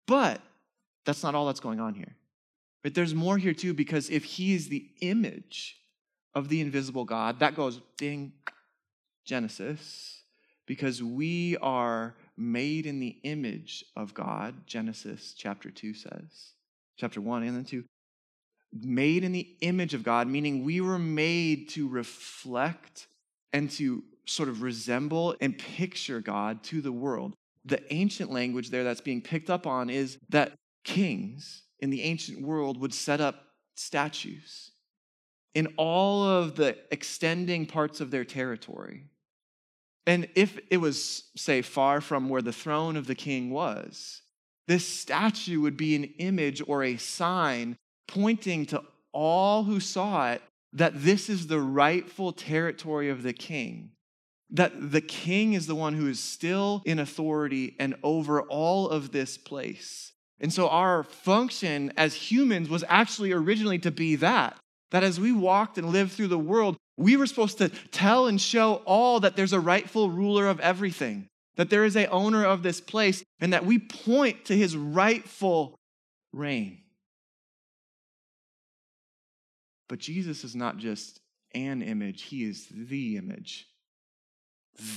But 0.05 0.39
that's 1.03 1.23
not 1.23 1.33
all 1.33 1.47
that's 1.47 1.59
going 1.59 1.79
on 1.79 1.95
here. 1.95 2.15
But 2.83 2.93
there's 2.93 3.15
more 3.15 3.39
here 3.39 3.55
too, 3.55 3.73
because 3.73 4.11
if 4.11 4.23
he 4.23 4.53
is 4.53 4.69
the 4.69 4.87
image 5.01 5.77
of 6.35 6.47
the 6.47 6.61
invisible 6.61 7.03
God, 7.03 7.39
that 7.39 7.55
goes 7.55 7.81
ding, 7.97 8.33
Genesis, 9.25 10.21
because 10.67 11.01
we 11.01 11.57
are 11.57 12.15
made 12.37 12.85
in 12.85 12.99
the 12.99 13.17
image 13.23 13.83
of 13.95 14.13
God, 14.13 14.67
Genesis 14.67 15.33
chapter 15.35 15.71
2 15.71 15.95
says. 15.95 16.51
Chapter 16.97 17.19
1 17.19 17.43
and 17.43 17.57
then 17.57 17.65
2 17.65 17.83
made 18.73 19.23
in 19.23 19.31
the 19.31 19.55
image 19.61 19.93
of 19.93 20.03
God, 20.03 20.27
meaning 20.27 20.63
we 20.63 20.81
were 20.81 20.99
made 20.99 21.69
to 21.69 21.87
reflect 21.87 23.07
and 23.53 23.71
to 23.71 24.03
sort 24.25 24.49
of 24.49 24.61
resemble 24.61 25.35
and 25.39 25.57
picture 25.57 26.19
God 26.19 26.63
to 26.63 26.81
the 26.81 26.91
world. 26.91 27.33
The 27.65 27.81
ancient 27.93 28.31
language 28.31 28.69
there 28.69 28.83
that's 28.83 29.01
being 29.01 29.21
picked 29.21 29.49
up 29.49 29.65
on 29.65 29.89
is 29.89 30.17
that 30.29 30.53
kings 30.83 31.63
in 31.79 31.89
the 31.89 32.03
ancient 32.03 32.41
world 32.41 32.79
would 32.79 32.93
set 32.93 33.21
up 33.21 33.45
statues 33.75 34.71
in 35.53 35.67
all 35.77 36.23
of 36.23 36.55
the 36.55 36.77
extending 36.91 37.65
parts 37.65 38.01
of 38.01 38.11
their 38.11 38.25
territory. 38.25 39.05
And 40.07 40.29
if 40.35 40.57
it 40.71 40.77
was, 40.77 41.25
say, 41.35 41.61
far 41.61 41.99
from 41.99 42.29
where 42.29 42.41
the 42.41 42.53
throne 42.53 42.95
of 42.95 43.07
the 43.07 43.15
king 43.15 43.51
was, 43.51 44.21
this 44.65 44.87
statue 44.87 45.59
would 45.61 45.77
be 45.77 45.95
an 45.95 46.05
image 46.17 46.61
or 46.65 46.83
a 46.83 46.97
sign 46.97 47.75
pointing 48.07 48.65
to 48.67 48.83
all 49.11 49.65
who 49.65 49.81
saw 49.81 50.31
it 50.31 50.41
that 50.73 51.03
this 51.03 51.29
is 51.29 51.47
the 51.47 51.59
rightful 51.59 52.31
territory 52.31 53.09
of 53.09 53.23
the 53.23 53.33
king. 53.33 53.91
That 54.49 54.91
the 54.91 55.01
king 55.01 55.53
is 55.53 55.67
the 55.67 55.75
one 55.75 55.93
who 55.93 56.07
is 56.07 56.21
still 56.21 56.81
in 56.85 56.99
authority 56.99 57.75
and 57.77 57.95
over 58.01 58.41
all 58.43 58.87
of 58.87 59.11
this 59.11 59.37
place. 59.37 60.13
And 60.39 60.53
so 60.53 60.69
our 60.69 61.03
function 61.03 61.91
as 61.97 62.13
humans 62.13 62.69
was 62.69 62.85
actually 62.87 63.33
originally 63.33 63.79
to 63.79 63.91
be 63.91 64.15
that. 64.17 64.57
That 64.91 65.03
as 65.03 65.19
we 65.19 65.33
walked 65.33 65.77
and 65.77 65.89
lived 65.89 66.13
through 66.13 66.29
the 66.29 66.39
world, 66.39 66.77
we 66.97 67.15
were 67.15 67.27
supposed 67.27 67.59
to 67.59 67.69
tell 67.69 68.25
and 68.27 68.41
show 68.41 68.81
all 68.85 69.19
that 69.19 69.35
there's 69.35 69.53
a 69.53 69.59
rightful 69.59 70.09
ruler 70.09 70.47
of 70.47 70.59
everything, 70.59 71.27
that 71.55 71.69
there 71.69 71.85
is 71.85 71.95
a 71.95 72.09
owner 72.09 72.43
of 72.43 72.63
this 72.63 72.81
place, 72.81 73.23
and 73.39 73.53
that 73.53 73.65
we 73.65 73.77
point 73.77 74.45
to 74.45 74.57
his 74.57 74.75
rightful 74.75 75.75
reign. 76.33 76.79
But 79.87 79.99
Jesus 79.99 80.43
is 80.43 80.55
not 80.55 80.77
just 80.77 81.19
an 81.53 81.81
image, 81.81 82.23
he 82.23 82.43
is 82.43 82.67
the 82.71 83.15
image, 83.15 83.67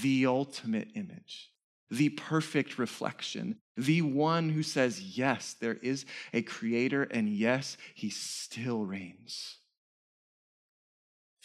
the 0.02 0.26
ultimate 0.26 0.88
image, 0.94 1.50
the 1.90 2.08
perfect 2.10 2.78
reflection, 2.78 3.56
the 3.76 4.02
one 4.02 4.48
who 4.48 4.62
says, 4.62 5.00
Yes, 5.00 5.54
there 5.60 5.78
is 5.82 6.06
a 6.32 6.42
creator, 6.42 7.04
and 7.04 7.28
yes, 7.28 7.76
he 7.94 8.10
still 8.10 8.84
reigns. 8.84 9.59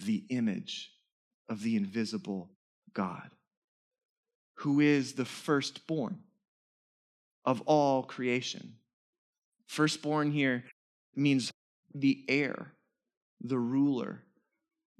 The 0.03 0.23
image 0.29 0.91
of 1.49 1.61
the 1.61 1.75
invisible 1.75 2.49
God, 2.93 3.31
who 4.55 4.79
is 4.79 5.13
the 5.13 5.25
firstborn 5.25 6.19
of 7.45 7.61
all 7.61 8.03
creation. 8.03 8.75
Firstborn 9.67 10.31
here 10.31 10.65
means 11.15 11.51
the 11.93 12.23
heir 12.27 12.75
the 13.41 13.59
ruler, 13.59 14.23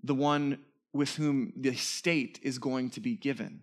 the 0.04 0.16
one 0.16 0.60
with 0.94 1.16
whom 1.16 1.54
the 1.56 1.75
state 1.75 2.40
is 2.44 2.58
going 2.60 2.90
to 2.92 3.00
be 3.00 3.16
given. 3.16 3.62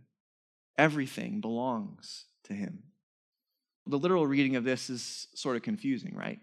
Everything 0.76 1.40
belongs 1.40 2.24
to 2.44 2.52
him. 2.52 2.82
The 3.86 3.98
literal 3.98 4.26
reading 4.26 4.56
of 4.56 4.64
this 4.64 4.90
is 4.90 5.28
sort 5.34 5.56
of 5.56 5.62
confusing, 5.62 6.14
right? 6.14 6.40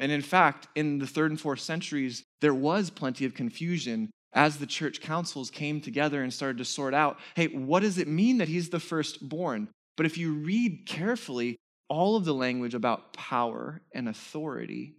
And 0.00 0.10
in 0.10 0.22
fact, 0.22 0.68
in 0.74 0.98
the 0.98 1.06
third 1.06 1.30
and 1.30 1.40
fourth 1.40 1.60
centuries, 1.60 2.24
there 2.40 2.54
was 2.54 2.90
plenty 2.90 3.24
of 3.24 3.34
confusion 3.34 4.10
as 4.32 4.58
the 4.58 4.66
church 4.66 5.00
councils 5.00 5.50
came 5.50 5.80
together 5.80 6.22
and 6.22 6.32
started 6.32 6.58
to 6.58 6.64
sort 6.64 6.94
out 6.94 7.18
hey, 7.34 7.48
what 7.48 7.80
does 7.80 7.98
it 7.98 8.08
mean 8.08 8.38
that 8.38 8.48
he's 8.48 8.70
the 8.70 8.80
firstborn? 8.80 9.68
But 9.96 10.06
if 10.06 10.16
you 10.16 10.32
read 10.32 10.86
carefully, 10.86 11.56
all 11.88 12.16
of 12.16 12.24
the 12.24 12.34
language 12.34 12.74
about 12.74 13.12
power 13.12 13.82
and 13.92 14.08
authority 14.08 14.94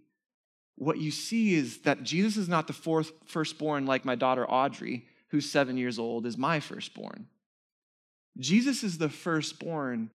what 0.76 0.98
you 0.98 1.10
see 1.10 1.54
is 1.54 1.78
that 1.82 2.02
Jesus 2.02 2.36
is 2.36 2.48
not 2.48 2.66
the 2.66 2.72
fourth 2.72 3.12
firstborn 3.26 3.86
like 3.86 4.04
my 4.04 4.14
daughter 4.14 4.48
Audrey, 4.48 5.06
who's 5.28 5.50
seven 5.50 5.76
years 5.76 5.98
old, 5.98 6.26
is 6.26 6.36
my 6.36 6.60
firstborn. 6.60 7.28
Jesus 8.38 8.82
is 8.82 8.98
the 8.98 9.08
firstborn 9.08 10.10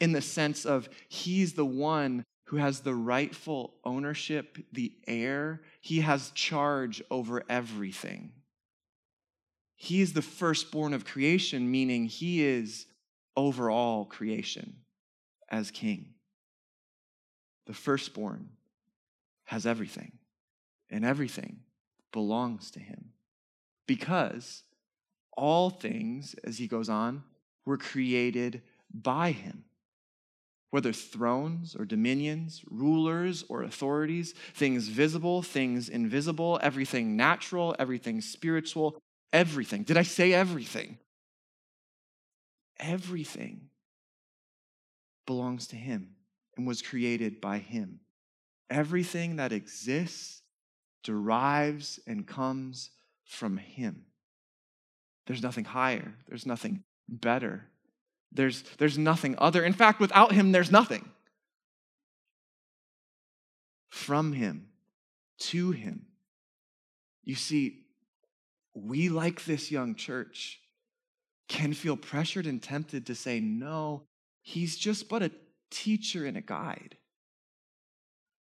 in 0.00 0.12
the 0.12 0.20
sense 0.20 0.64
of 0.64 0.88
he's 1.08 1.54
the 1.54 1.64
one 1.64 2.24
who 2.46 2.56
has 2.56 2.80
the 2.80 2.94
rightful 2.94 3.74
ownership, 3.84 4.58
the 4.72 4.92
heir. 5.06 5.62
He 5.80 6.00
has 6.00 6.32
charge 6.32 7.02
over 7.10 7.44
everything. 7.48 8.32
He 9.82 10.02
is 10.02 10.12
the 10.12 10.20
firstborn 10.20 10.92
of 10.92 11.06
creation, 11.06 11.70
meaning 11.70 12.04
he 12.04 12.44
is 12.44 12.84
over 13.34 13.70
all 13.70 14.04
creation 14.04 14.76
as 15.48 15.70
king. 15.70 16.12
The 17.66 17.72
firstborn 17.72 18.50
has 19.44 19.64
everything, 19.64 20.18
and 20.90 21.02
everything 21.02 21.60
belongs 22.12 22.70
to 22.72 22.78
him. 22.78 23.12
Because 23.86 24.64
all 25.34 25.70
things, 25.70 26.34
as 26.44 26.58
he 26.58 26.66
goes 26.66 26.90
on, 26.90 27.24
were 27.64 27.78
created 27.78 28.60
by 28.92 29.30
him. 29.30 29.64
Whether 30.68 30.92
thrones 30.92 31.74
or 31.74 31.86
dominions, 31.86 32.62
rulers 32.70 33.44
or 33.48 33.62
authorities, 33.62 34.34
things 34.52 34.88
visible, 34.88 35.40
things 35.40 35.88
invisible, 35.88 36.60
everything 36.62 37.16
natural, 37.16 37.74
everything 37.78 38.20
spiritual, 38.20 39.00
everything. 39.32 39.82
Did 39.82 39.96
I 39.96 40.02
say 40.02 40.32
everything? 40.32 40.98
Everything 42.78 43.68
belongs 45.26 45.68
to 45.68 45.76
him 45.76 46.14
and 46.56 46.66
was 46.66 46.82
created 46.82 47.40
by 47.40 47.58
him. 47.58 48.00
Everything 48.70 49.36
that 49.36 49.52
exists 49.52 50.42
derives 51.02 52.00
and 52.06 52.26
comes 52.26 52.90
from 53.24 53.56
Him. 53.56 54.04
There's 55.26 55.42
nothing 55.42 55.64
higher, 55.64 56.14
there's 56.28 56.46
nothing 56.46 56.82
better, 57.08 57.66
there's, 58.32 58.62
there's 58.78 58.98
nothing 58.98 59.34
other. 59.38 59.64
In 59.64 59.72
fact, 59.72 60.00
without 60.00 60.32
Him, 60.32 60.52
there's 60.52 60.70
nothing. 60.70 61.08
From 63.88 64.32
Him, 64.32 64.68
to 65.38 65.72
Him. 65.72 66.06
You 67.24 67.34
see, 67.34 67.79
we, 68.74 69.08
like 69.08 69.44
this 69.44 69.70
young 69.70 69.94
church, 69.94 70.60
can 71.48 71.72
feel 71.74 71.96
pressured 71.96 72.46
and 72.46 72.62
tempted 72.62 73.06
to 73.06 73.14
say, 73.14 73.40
no, 73.40 74.04
he's 74.42 74.76
just 74.76 75.08
but 75.08 75.22
a 75.22 75.32
teacher 75.70 76.24
and 76.24 76.36
a 76.36 76.40
guide. 76.40 76.96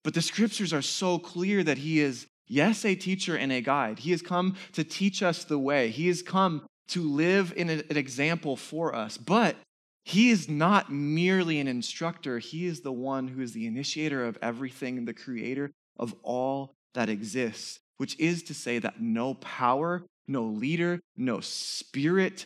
But 0.04 0.14
the 0.14 0.22
scriptures 0.22 0.74
are 0.74 0.82
so 0.82 1.20
clear 1.20 1.64
that 1.64 1.80
he 1.80 2.00
is, 2.00 2.28
yes, 2.48 2.86
a 2.86 2.96
teacher 2.96 3.36
and 3.36 3.52
a 3.52 3.62
guide. 3.62 4.00
He 4.00 4.12
has 4.12 4.22
come 4.22 4.56
to 4.74 4.84
teach 4.84 5.24
us 5.24 5.44
the 5.44 5.60
way, 5.60 5.90
he 5.90 6.08
has 6.08 6.22
come 6.22 6.66
to 6.90 7.02
live 7.02 7.54
in 7.56 7.70
an 7.70 7.98
example 7.98 8.56
for 8.56 8.96
us. 8.96 9.18
But 9.18 9.58
he 10.06 10.30
is 10.30 10.48
not 10.48 10.90
merely 10.90 11.60
an 11.60 11.68
instructor, 11.68 12.40
he 12.40 12.66
is 12.66 12.82
the 12.82 12.94
one 12.94 13.28
who 13.28 13.42
is 13.42 13.52
the 13.52 13.68
initiator 13.68 14.26
of 14.26 14.38
everything, 14.42 15.04
the 15.04 15.14
creator 15.14 15.72
of 15.98 16.16
all 16.24 16.74
that 16.94 17.10
exists, 17.10 17.80
which 17.98 18.18
is 18.20 18.44
to 18.44 18.54
say 18.54 18.80
that 18.80 19.02
no 19.02 19.34
power, 19.34 20.04
no 20.28 20.44
leader, 20.44 21.00
no 21.16 21.40
spirit 21.40 22.46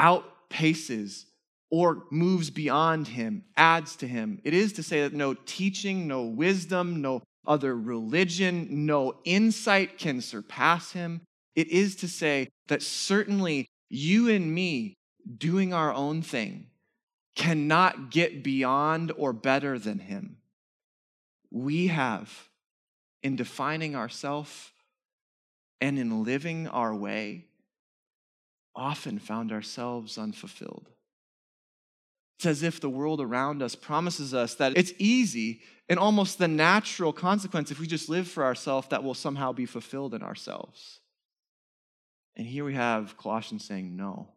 outpaces 0.00 1.24
or 1.70 2.04
moves 2.10 2.50
beyond 2.50 3.08
him, 3.08 3.44
adds 3.56 3.96
to 3.96 4.06
him. 4.06 4.40
It 4.44 4.54
is 4.54 4.72
to 4.74 4.82
say 4.82 5.02
that 5.02 5.12
no 5.12 5.34
teaching, 5.34 6.06
no 6.06 6.22
wisdom, 6.22 7.02
no 7.02 7.22
other 7.46 7.76
religion, 7.76 8.86
no 8.86 9.14
insight 9.24 9.98
can 9.98 10.20
surpass 10.20 10.92
him. 10.92 11.22
It 11.54 11.68
is 11.68 11.96
to 11.96 12.08
say 12.08 12.48
that 12.68 12.82
certainly 12.82 13.66
you 13.90 14.28
and 14.28 14.54
me 14.54 14.94
doing 15.36 15.72
our 15.74 15.92
own 15.92 16.22
thing 16.22 16.66
cannot 17.34 18.10
get 18.10 18.42
beyond 18.42 19.12
or 19.16 19.32
better 19.32 19.78
than 19.78 19.98
him. 19.98 20.38
We 21.50 21.88
have, 21.88 22.48
in 23.22 23.36
defining 23.36 23.96
ourselves 23.96 24.70
and 25.80 25.98
in 25.98 26.24
living 26.24 26.68
our 26.68 26.94
way, 26.94 27.46
often 28.74 29.18
found 29.18 29.52
ourselves 29.52 30.18
unfulfilled. 30.18 30.88
It's 32.38 32.46
as 32.46 32.62
if 32.62 32.80
the 32.80 32.88
world 32.88 33.20
around 33.20 33.62
us 33.62 33.74
promises 33.74 34.32
us 34.32 34.54
that 34.56 34.76
it's 34.76 34.92
easy 34.98 35.60
and 35.88 35.98
almost 35.98 36.38
the 36.38 36.46
natural 36.46 37.12
consequence 37.12 37.70
if 37.70 37.80
we 37.80 37.86
just 37.88 38.08
live 38.08 38.28
for 38.28 38.44
ourselves 38.44 38.88
that 38.88 39.02
will 39.02 39.14
somehow 39.14 39.52
be 39.52 39.66
fulfilled 39.66 40.14
in 40.14 40.22
ourselves. 40.22 41.00
And 42.36 42.46
here 42.46 42.64
we 42.64 42.74
have 42.74 43.16
Colossians 43.16 43.64
saying, 43.64 43.96
no, 43.96 44.28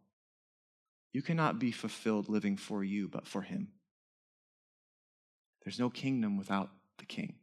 you 1.13 1.21
cannot 1.21 1.59
be 1.59 1.71
fulfilled 1.71 2.29
living 2.29 2.57
for 2.57 2.83
you, 2.83 3.07
but 3.07 3.27
for 3.27 3.43
Him. 3.43 3.67
There's 5.63 5.79
no 5.79 5.91
kingdom 5.91 6.37
without 6.37 6.71
the 6.97 7.05
King, 7.05 7.35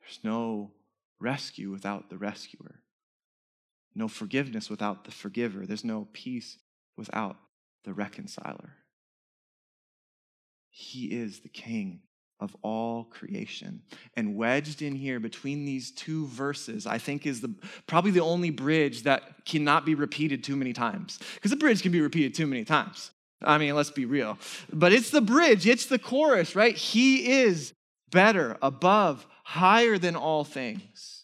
there's 0.00 0.18
no 0.24 0.72
rescue 1.20 1.70
without 1.70 2.10
the 2.10 2.18
rescuer, 2.18 2.80
no 3.94 4.08
forgiveness 4.08 4.70
without 4.70 5.04
the 5.04 5.10
forgiver, 5.10 5.66
there's 5.66 5.84
no 5.84 6.08
peace 6.12 6.58
without 6.96 7.36
the 7.84 7.92
reconciler. 7.92 8.74
He 10.70 11.06
is 11.06 11.40
the 11.40 11.48
king 11.48 12.00
of 12.40 12.56
all 12.62 13.04
creation. 13.04 13.82
And 14.16 14.36
wedged 14.36 14.82
in 14.82 14.94
here 14.94 15.18
between 15.18 15.64
these 15.64 15.90
two 15.90 16.26
verses, 16.28 16.86
I 16.86 16.98
think 16.98 17.26
is 17.26 17.40
the 17.40 17.52
probably 17.86 18.12
the 18.12 18.20
only 18.20 18.50
bridge 18.50 19.02
that 19.02 19.44
cannot 19.44 19.84
be 19.84 19.94
repeated 19.94 20.44
too 20.44 20.56
many 20.56 20.72
times. 20.72 21.18
Because 21.34 21.50
the 21.50 21.56
bridge 21.56 21.82
can 21.82 21.92
be 21.92 22.00
repeated 22.00 22.34
too 22.34 22.46
many 22.46 22.64
times. 22.64 23.10
I 23.42 23.58
mean, 23.58 23.74
let's 23.74 23.90
be 23.90 24.04
real. 24.04 24.38
But 24.72 24.92
it's 24.92 25.10
the 25.10 25.20
bridge, 25.20 25.66
it's 25.66 25.86
the 25.86 25.98
chorus, 25.98 26.54
right? 26.54 26.76
He 26.76 27.42
is 27.42 27.72
better, 28.10 28.56
above, 28.62 29.26
higher 29.44 29.98
than 29.98 30.16
all 30.16 30.44
things. 30.44 31.17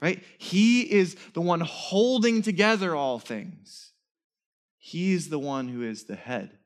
Right? 0.00 0.22
He 0.38 0.82
is 0.82 1.16
the 1.32 1.40
one 1.40 1.60
holding 1.60 2.42
together 2.42 2.94
all 2.94 3.18
things. 3.18 3.92
He 4.78 5.12
is 5.14 5.30
the 5.30 5.38
one 5.38 5.68
who 5.68 5.82
is 5.82 6.04
the 6.04 6.16
head 6.16 6.58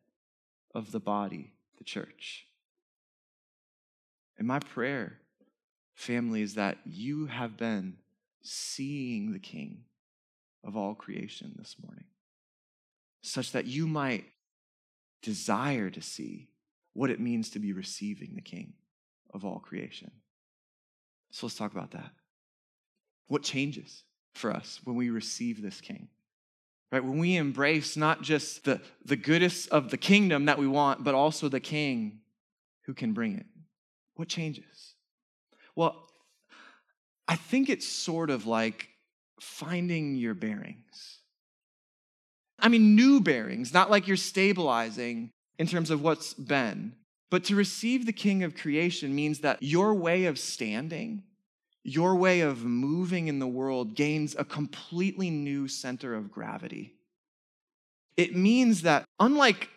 of 0.75 0.93
the 0.93 1.01
body 1.01 1.53
the 1.81 1.85
church. 1.85 2.47
And 4.39 4.47
my 4.47 4.59
prayer, 4.59 5.19
family, 5.95 6.43
is 6.43 6.55
that 6.55 6.79
you 6.85 7.27
have 7.27 7.57
been 7.57 7.97
seeing 8.43 9.33
the 9.33 9.39
King 9.39 9.85
of 10.63 10.77
all 10.77 10.95
creation 10.95 11.55
this 11.57 11.77
morning, 11.83 12.05
such 13.23 13.53
that 13.53 13.67
you 13.67 13.87
might 13.87 14.25
desire 15.23 15.91
to 15.91 16.03
see 16.03 16.49
what 16.93 17.11
it 17.11 17.21
means 17.21 17.51
to 17.51 17.59
be 17.59 17.73
receiving 17.73 18.35
the 18.35 18.43
King 18.43 18.75
of 19.33 19.45
all 19.45 19.59
creation. 19.59 20.11
So 21.31 21.47
let's 21.47 21.57
talk 21.57 21.73
about 21.73 21.93
that. 21.93 22.11
What 23.31 23.43
changes 23.43 24.05
for 24.35 24.51
us 24.51 24.81
when 24.85 24.97
we 24.97 25.09
receive 25.09 25.63
this 25.63 25.81
King? 25.81 26.09
right? 26.93 27.05
When 27.05 27.19
we 27.19 27.37
embrace 27.37 27.97
not 27.97 28.23
just 28.23 28.65
the, 28.65 28.81
the 29.05 29.17
goodness 29.17 29.67
of 29.69 29.91
the 29.91 29.97
kingdom 29.97 30.47
that 30.47 30.59
we 30.59 30.67
want, 30.67 31.05
but 31.05 31.15
also 31.15 31.49
the 31.49 31.61
king 31.61 32.21
who 32.87 32.95
can 32.95 33.13
bring 33.13 33.37
it. 33.37 33.47
What 34.15 34.29
changes? 34.29 34.95
Well, 35.77 36.09
I 37.29 37.37
think 37.37 37.69
it's 37.69 37.87
sort 37.87 38.31
of 38.31 38.47
like 38.47 38.89
finding 39.41 40.17
your 40.17 40.35
bearings. 40.35 41.19
I 42.59 42.69
mean, 42.69 42.95
new 42.95 43.21
bearings, 43.21 43.73
not 43.73 43.91
like 43.91 44.07
you're 44.07 44.17
stabilizing 44.17 45.31
in 45.59 45.67
terms 45.67 45.91
of 45.91 46.03
what's 46.03 46.35
been. 46.35 46.95
But 47.31 47.45
to 47.45 47.55
receive 47.55 48.05
the 48.05 48.13
King 48.13 48.43
of 48.43 48.57
creation 48.57 49.15
means 49.15 49.39
that 49.41 49.63
your 49.63 49.95
way 49.95 50.25
of 50.25 50.39
standing 50.39 51.23
your 51.83 52.15
way 52.17 52.41
of 52.41 52.65
moving 52.65 53.29
in 53.29 53.39
the 53.39 53.49
world 53.49 53.95
gains 53.95 54.37
a 54.39 54.45
completely 54.45 55.31
new 55.31 55.67
center 55.69 56.15
of 56.15 56.31
gravity. 56.31 56.95
It 58.17 58.37
means 58.37 58.83
that, 58.83 59.05
unlike 59.19 59.71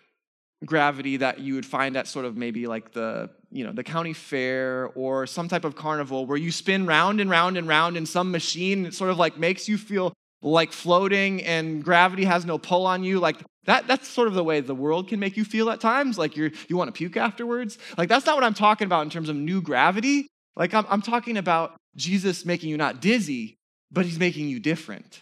gravity 0.66 1.18
that 1.18 1.40
you 1.40 1.56
would 1.56 1.66
find 1.66 1.98
at 1.98 2.08
sort 2.08 2.26
of 2.26 2.38
maybe 2.38 2.68
like 2.68 2.94
the 2.94 3.30
you 3.52 3.66
know 3.66 3.74
the 3.74 3.84
county 3.84 4.14
fair 4.14 4.90
or 4.96 5.28
some 5.28 5.48
type 5.48 5.66
of 5.66 5.76
carnival 5.76 6.26
where 6.26 6.38
you 6.38 6.52
spin 6.52 6.86
round 6.86 7.20
and 7.20 7.30
round 7.30 7.58
and 7.58 7.68
round 7.68 7.98
in 7.98 8.06
some 8.06 8.32
machine 8.32 8.86
it 8.86 8.94
sort 8.94 9.10
of 9.10 9.18
like 9.18 9.38
makes 9.38 9.68
you 9.68 9.78
feel 9.78 10.14
like 10.42 10.72
floating 10.72 11.44
and 11.44 11.84
gravity 11.84 12.26
has 12.26 12.46
no 12.46 12.58
pull 12.58 12.86
on 12.86 13.04
you. 13.04 13.20
Like 13.20 13.38
that 13.66 13.88
that's 13.88 14.08
sort 14.08 14.28
of 14.28 14.34
the 14.34 14.44
way 14.44 14.60
the 14.60 14.76
world 14.76 15.08
can 15.08 15.20
make 15.20 15.38
you 15.38 15.46
feel 15.46 15.70
at 15.70 15.80
times. 15.80 16.18
Like 16.18 16.36
you're 16.36 16.52
you 16.68 16.78
want 16.78 16.90
to 16.90 16.92
puke 16.92 17.18
afterwards. 17.18 17.78
Like 17.98 18.10
that's 18.10 18.26
not 18.26 18.36
what 18.36 18.44
i'm 18.44 18.54
talking 18.54 18.86
about 18.86 19.04
in 19.04 19.10
terms 19.10 19.30
of 19.30 19.36
new 19.36 19.62
gravity. 19.62 20.28
Like 20.56 20.74
i'm, 20.74 20.86
I'm 20.90 21.02
talking 21.02 21.38
about 21.38 21.76
Jesus 21.96 22.46
making 22.46 22.70
you 22.70 22.78
not 22.78 23.02
dizzy, 23.02 23.58
but 23.92 24.06
he's 24.06 24.20
making 24.20 24.50
you 24.50 24.60
different, 24.60 25.22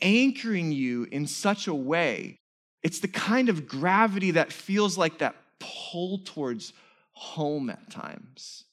anchoring 0.00 0.72
you 0.72 1.06
in 1.10 1.26
such 1.26 1.66
a 1.66 1.74
way. 1.74 2.38
It's 2.82 3.00
the 3.00 3.08
kind 3.08 3.48
of 3.48 3.66
gravity 3.66 4.32
that 4.32 4.52
feels 4.52 4.98
like 4.98 5.18
that 5.18 5.36
pull 5.58 6.18
towards 6.18 6.72
home 7.12 7.70
at 7.70 7.90
times. 7.90 8.64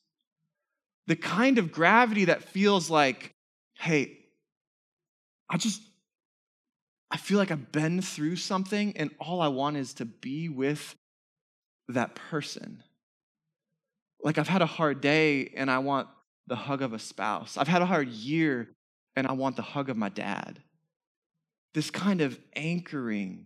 The 1.07 1.15
kind 1.15 1.57
of 1.57 1.71
gravity 1.71 2.25
that 2.25 2.43
feels 2.43 2.89
like, 2.89 3.31
hey, 3.75 4.17
I 5.49 5.57
just, 5.57 5.81
I 7.09 7.17
feel 7.17 7.37
like 7.37 7.51
I've 7.51 7.71
been 7.71 8.01
through 8.01 8.35
something 8.35 8.95
and 8.97 9.11
all 9.19 9.41
I 9.41 9.47
want 9.47 9.77
is 9.77 9.93
to 9.95 10.05
be 10.05 10.49
with 10.49 10.95
that 11.87 12.15
person. 12.15 12.83
Like 14.21 14.37
I've 14.37 14.49
had 14.49 14.61
a 14.61 14.65
hard 14.65 14.99
day 14.99 15.53
and 15.55 15.71
I 15.71 15.79
want 15.79 16.07
the 16.47 16.55
hug 16.55 16.81
of 16.81 16.93
a 16.93 16.99
spouse. 16.99 17.57
I've 17.57 17.67
had 17.67 17.81
a 17.81 17.85
hard 17.85 18.07
year 18.07 18.69
and 19.15 19.27
I 19.27 19.33
want 19.33 19.55
the 19.55 19.61
hug 19.61 19.89
of 19.89 19.97
my 19.97 20.09
dad. 20.09 20.61
This 21.73 21.91
kind 21.91 22.21
of 22.21 22.39
anchoring 22.55 23.45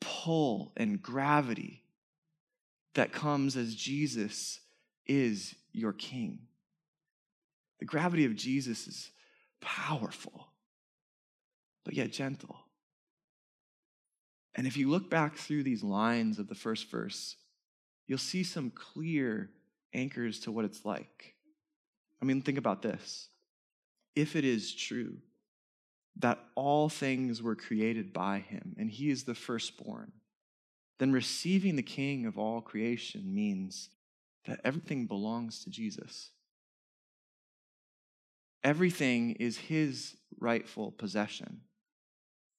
pull 0.00 0.72
and 0.76 1.00
gravity 1.02 1.82
that 2.94 3.12
comes 3.12 3.56
as 3.56 3.74
Jesus 3.74 4.60
is 5.06 5.54
your 5.72 5.92
king. 5.92 6.40
The 7.80 7.86
gravity 7.86 8.24
of 8.24 8.36
Jesus 8.36 8.86
is 8.86 9.10
powerful, 9.60 10.48
but 11.84 11.94
yet 11.94 12.12
gentle. 12.12 12.56
And 14.54 14.66
if 14.66 14.76
you 14.76 14.88
look 14.88 15.10
back 15.10 15.36
through 15.36 15.64
these 15.64 15.82
lines 15.82 16.38
of 16.38 16.48
the 16.48 16.54
first 16.54 16.90
verse, 16.90 17.36
you'll 18.06 18.18
see 18.18 18.44
some 18.44 18.70
clear 18.70 19.50
anchors 19.92 20.40
to 20.40 20.52
what 20.52 20.64
it's 20.64 20.84
like. 20.84 21.33
I 22.24 22.26
mean, 22.26 22.40
think 22.40 22.56
about 22.56 22.80
this. 22.80 23.28
If 24.16 24.34
it 24.34 24.46
is 24.46 24.74
true 24.74 25.18
that 26.20 26.38
all 26.54 26.88
things 26.88 27.42
were 27.42 27.54
created 27.54 28.14
by 28.14 28.38
him 28.38 28.74
and 28.78 28.90
he 28.90 29.10
is 29.10 29.24
the 29.24 29.34
firstborn, 29.34 30.12
then 30.98 31.12
receiving 31.12 31.76
the 31.76 31.82
king 31.82 32.24
of 32.24 32.38
all 32.38 32.62
creation 32.62 33.34
means 33.34 33.90
that 34.46 34.60
everything 34.64 35.06
belongs 35.06 35.64
to 35.64 35.70
Jesus. 35.70 36.30
everything 38.64 39.32
is 39.32 39.58
his 39.58 40.16
rightful 40.40 40.90
possession. 40.90 41.60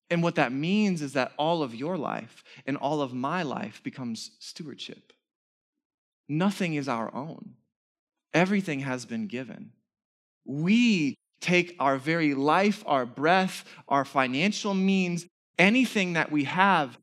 And 0.10 0.22
what 0.22 0.36
that 0.36 0.52
means 0.52 1.02
is 1.02 1.14
that 1.14 1.34
all 1.38 1.64
of 1.64 1.74
your 1.74 1.98
life 1.98 2.44
and 2.68 2.78
all 2.78 3.02
of 3.02 3.14
my 3.14 3.42
life 3.42 3.82
becomes 3.84 4.32
stewardship. 4.40 5.14
Nothing 6.30 6.76
is 6.76 6.88
our 6.88 7.14
own, 7.14 7.56
everything 8.36 8.82
has 8.82 9.06
been 9.06 9.26
given. 9.26 9.72
We 10.46 11.16
take 11.40 11.76
our 11.80 11.98
very 11.98 12.36
life, 12.36 12.84
our 12.86 13.06
breath, 13.06 13.64
our 13.88 14.06
financial 14.06 14.74
means, 14.74 15.26
anything 15.58 16.14
that 16.14 16.32
we 16.32 16.44
have 16.44 16.98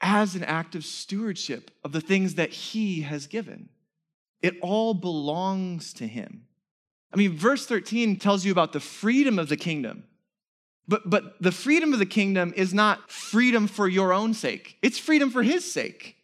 as 0.00 0.34
an 0.34 0.42
act 0.42 0.74
of 0.74 0.84
stewardship 0.84 1.70
of 1.84 1.92
the 1.92 2.00
things 2.00 2.34
that 2.34 2.50
He 2.50 3.02
has 3.02 3.26
given. 3.26 3.68
It 4.40 4.56
all 4.60 4.94
belongs 4.94 5.92
to 5.94 6.06
Him. 6.08 6.46
I 7.12 7.16
mean, 7.16 7.36
verse 7.36 7.66
13 7.66 8.16
tells 8.16 8.44
you 8.44 8.50
about 8.50 8.72
the 8.72 8.80
freedom 8.80 9.38
of 9.38 9.48
the 9.48 9.56
kingdom. 9.56 10.04
But, 10.88 11.08
but 11.08 11.40
the 11.40 11.52
freedom 11.52 11.92
of 11.92 12.00
the 12.00 12.06
kingdom 12.06 12.52
is 12.56 12.74
not 12.74 13.10
freedom 13.10 13.68
for 13.68 13.86
your 13.86 14.12
own 14.12 14.34
sake, 14.34 14.78
it's 14.82 14.98
freedom 14.98 15.30
for 15.30 15.42
His 15.42 15.70
sake. 15.70 16.16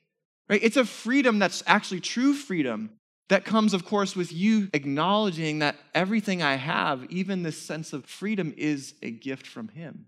Right? 0.49 0.61
It's 0.62 0.79
a 0.79 0.87
freedom 0.87 1.38
that's 1.38 1.62
actually 1.66 2.01
true 2.01 2.33
freedom 2.33 2.98
that 3.29 3.45
comes, 3.45 3.75
of 3.75 3.85
course, 3.85 4.17
with 4.17 4.33
you 4.33 4.69
acknowledging 4.73 5.59
that 5.59 5.77
everything 5.95 6.43
I 6.43 6.55
have, 6.55 7.05
even 7.11 7.43
this 7.43 7.61
sense 7.61 7.93
of 7.93 8.07
freedom, 8.07 8.55
is 8.57 8.95
a 9.03 9.11
gift 9.11 9.47
from 9.47 9.69
Him. 9.69 10.07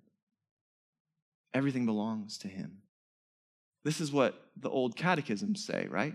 Everything 1.53 1.85
belongs 1.85 2.39
to 2.39 2.49
Him. 2.49 2.79
This 3.85 4.01
is 4.01 4.13
what 4.13 4.51
the 4.57 4.71
old 4.71 4.97
catechisms 4.97 5.65
say, 5.65 5.87
right? 5.91 6.15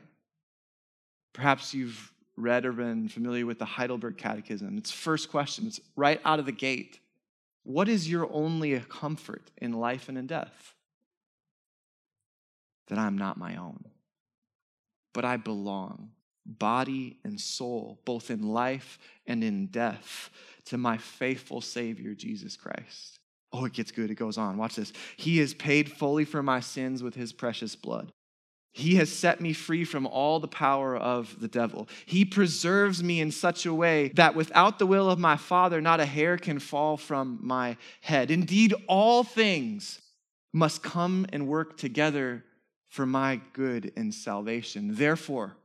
Perhaps 1.34 1.74
you've 1.74 2.12
read 2.38 2.65
or 2.65 2.72
been 2.72 3.08
familiar 3.08 3.46
with 3.46 3.60
the 3.60 3.65
Heidelberg 3.65 4.18
Catechism. 4.18 4.78
Its 4.78 4.91
first 4.91 5.30
question, 5.30 5.68
it's 5.68 5.80
right 5.96 6.20
out 6.26 6.39
of 6.39 6.46
the 6.46 6.52
gate. 6.52 7.00
What 7.63 7.88
is 7.88 8.10
your 8.10 8.32
only 8.32 8.80
comfort 8.80 9.52
in 9.58 9.74
life 9.74 10.10
and 10.10 10.18
in 10.18 10.28
death? 10.28 10.74
That 12.88 13.00
I'm 13.00 13.18
not 13.18 13.38
my 13.38 13.56
own, 13.56 13.86
but 15.13 15.26
I 15.26 15.38
belong, 15.38 16.12
body 16.46 17.18
and 17.24 17.40
soul, 17.40 18.00
both 18.06 18.30
in 18.30 18.44
life 18.44 19.00
and 19.26 19.44
in 19.44 19.68
death, 19.68 20.30
to 20.66 20.78
my 20.78 20.98
faithful 20.98 21.62
Savior, 21.62 22.14
Jesus 22.14 22.56
Christ. 22.58 23.20
Oh, 23.52 23.66
it 23.66 23.74
gets 23.74 23.92
good. 23.92 24.12
It 24.12 24.16
goes 24.16 24.38
on. 24.38 24.58
Watch 24.58 24.76
this. 24.76 24.92
He 25.16 25.38
has 25.38 25.54
paid 25.54 25.92
fully 25.92 26.26
for 26.26 26.44
my 26.44 26.60
sins 26.60 27.02
with 27.02 27.16
his 27.16 27.32
precious 27.32 27.76
blood. 27.76 28.12
He 28.74 28.96
has 28.96 29.10
set 29.10 29.40
me 29.40 29.54
free 29.54 29.86
from 29.86 30.06
all 30.06 30.42
the 30.42 30.50
power 30.50 30.98
of 30.98 31.40
the 31.40 31.48
devil. 31.48 31.88
He 32.06 32.26
preserves 32.26 33.02
me 33.02 33.22
in 33.22 33.32
such 33.32 33.66
a 33.66 33.74
way 33.74 34.10
that 34.16 34.36
without 34.36 34.80
the 34.80 34.86
will 34.86 35.10
of 35.10 35.18
my 35.18 35.38
Father, 35.38 35.80
not 35.80 36.02
a 36.02 36.06
hair 36.06 36.38
can 36.38 36.60
fall 36.60 36.98
from 36.98 37.40
my 37.42 37.78
head. 38.02 38.32
Indeed, 38.32 38.74
all 38.88 39.24
things 39.24 40.02
must 40.52 40.84
come 40.84 41.26
and 41.32 41.48
work 41.48 41.78
together 41.78 42.44
for 42.90 43.06
my 43.06 43.40
good 43.54 43.94
and 43.96 44.14
salvation. 44.14 44.96
Therefore, 44.96 45.56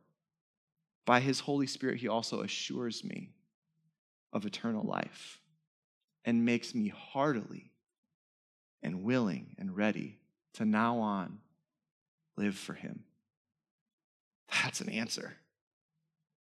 by 1.04 1.20
his 1.20 1.40
Holy 1.40 1.66
Spirit, 1.66 1.98
he 1.98 2.08
also 2.08 2.40
assures 2.40 3.02
me 3.04 3.30
of 4.32 4.46
eternal 4.46 4.84
life 4.84 5.40
and 6.24 6.44
makes 6.44 6.74
me 6.74 6.88
heartily 6.88 7.70
and 8.82 9.02
willing 9.02 9.56
and 9.58 9.76
ready 9.76 10.18
to 10.54 10.64
now 10.64 10.98
on 10.98 11.38
live 12.36 12.56
for 12.56 12.74
him. 12.74 13.04
That's 14.62 14.80
an 14.80 14.88
answer. 14.88 15.36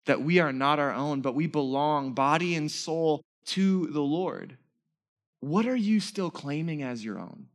That 0.06 0.22
we 0.22 0.38
are 0.38 0.52
not 0.52 0.78
our 0.78 0.92
own, 0.92 1.20
but 1.20 1.34
we 1.34 1.46
belong, 1.46 2.14
body 2.14 2.54
and 2.54 2.70
soul, 2.70 3.22
to 3.46 3.86
the 3.86 4.00
Lord. 4.00 4.56
What 5.40 5.66
are 5.66 5.76
you 5.76 6.00
still 6.00 6.30
claiming 6.30 6.82
as 6.82 7.04
your 7.04 7.18
own? 7.18 7.46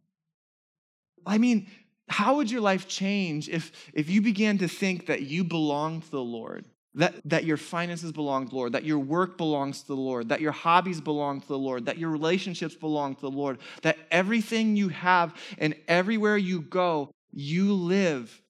I 1.26 1.38
mean, 1.38 1.68
how 2.10 2.36
would 2.36 2.52
your 2.52 2.62
life 2.62 2.88
change 2.88 3.50
if, 3.50 3.72
if 3.94 4.10
you 4.10 4.22
began 4.22 4.58
to 4.60 4.68
think 4.68 5.08
that 5.08 5.22
you 5.24 5.44
belong 5.44 6.02
to 6.02 6.12
the 6.12 6.22
Lord? 6.22 6.66
That, 6.96 7.16
that 7.26 7.44
your 7.44 7.58
finances 7.58 8.12
belong 8.12 8.46
to 8.46 8.50
the 8.52 8.56
Lord, 8.56 8.74
that 8.74 8.84
your 8.84 9.00
work 9.00 9.36
belongs 9.36 9.82
to 9.82 9.88
the 9.88 9.96
Lord, 9.96 10.30
that 10.30 10.42
your 10.42 10.52
hobbies 10.52 11.02
belong 11.02 11.42
to 11.42 11.48
the 11.48 11.58
Lord, 11.58 11.88
that 11.88 11.98
your 11.98 12.12
relationships 12.12 12.76
belong 12.76 13.16
to 13.16 13.22
the 13.22 13.32
Lord, 13.32 13.58
that 13.82 13.98
everything 14.12 14.76
you 14.76 14.90
have 14.90 15.34
and 15.58 15.76
everywhere 15.88 16.38
you 16.38 16.62
go 16.62 17.10
you 17.34 17.74
live 17.74 18.42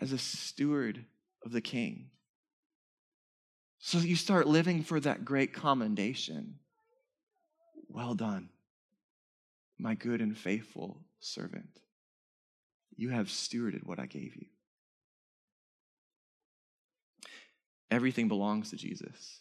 as 0.00 0.12
a 0.12 0.18
steward 0.18 1.04
of 1.44 1.52
the 1.52 1.60
king. 1.60 2.10
So 3.78 3.98
you 3.98 4.16
start 4.16 4.46
living 4.46 4.82
for 4.82 4.98
that 5.00 5.24
great 5.24 5.52
commendation. 5.52 6.58
Well 7.88 8.14
done, 8.14 8.48
my 9.78 9.94
good 9.94 10.20
and 10.20 10.36
faithful 10.36 11.00
servant. 11.20 11.80
You 12.96 13.10
have 13.10 13.28
stewarded 13.28 13.84
what 13.84 14.00
I 14.00 14.06
gave 14.06 14.34
you. 14.34 14.46
Everything 17.90 18.28
belongs 18.28 18.70
to 18.70 18.76
Jesus. 18.76 19.40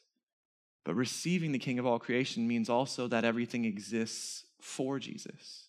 But 0.85 0.95
receiving 0.95 1.51
the 1.51 1.59
King 1.59 1.79
of 1.79 1.85
all 1.85 1.99
creation 1.99 2.47
means 2.47 2.69
also 2.69 3.07
that 3.07 3.25
everything 3.25 3.65
exists 3.65 4.43
for 4.61 4.99
Jesus. 4.99 5.67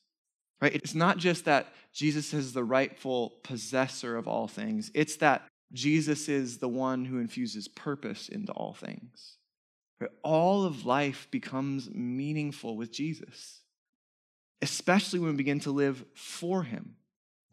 Right? 0.60 0.74
It's 0.74 0.94
not 0.94 1.18
just 1.18 1.44
that 1.44 1.68
Jesus 1.92 2.32
is 2.32 2.52
the 2.52 2.64
rightful 2.64 3.34
possessor 3.42 4.16
of 4.16 4.26
all 4.26 4.48
things, 4.48 4.90
it's 4.94 5.16
that 5.16 5.46
Jesus 5.72 6.28
is 6.28 6.58
the 6.58 6.68
one 6.68 7.04
who 7.04 7.18
infuses 7.18 7.68
purpose 7.68 8.28
into 8.28 8.52
all 8.52 8.72
things. 8.72 9.37
All 10.22 10.64
of 10.64 10.84
life 10.84 11.28
becomes 11.30 11.88
meaningful 11.90 12.76
with 12.76 12.92
Jesus, 12.92 13.60
especially 14.60 15.18
when 15.18 15.30
we 15.30 15.37
begin 15.37 15.60
to 15.60 15.70
live 15.70 16.04
for 16.14 16.62
him. 16.62 16.96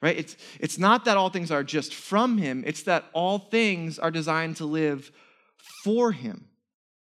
Right? 0.02 0.18
It's, 0.18 0.36
it's 0.60 0.80
not 0.80 1.06
that 1.06 1.18
all 1.18 1.30
things 1.30 1.52
are 1.52 1.64
just 1.64 1.94
from 1.94 2.38
him, 2.38 2.64
it's 2.66 2.84
that 2.84 3.06
all 3.14 3.38
things 3.38 4.00
are 4.00 4.12
designed 4.12 4.58
to 4.58 4.66
live 4.66 5.12
for 5.84 6.12
him. 6.12 6.48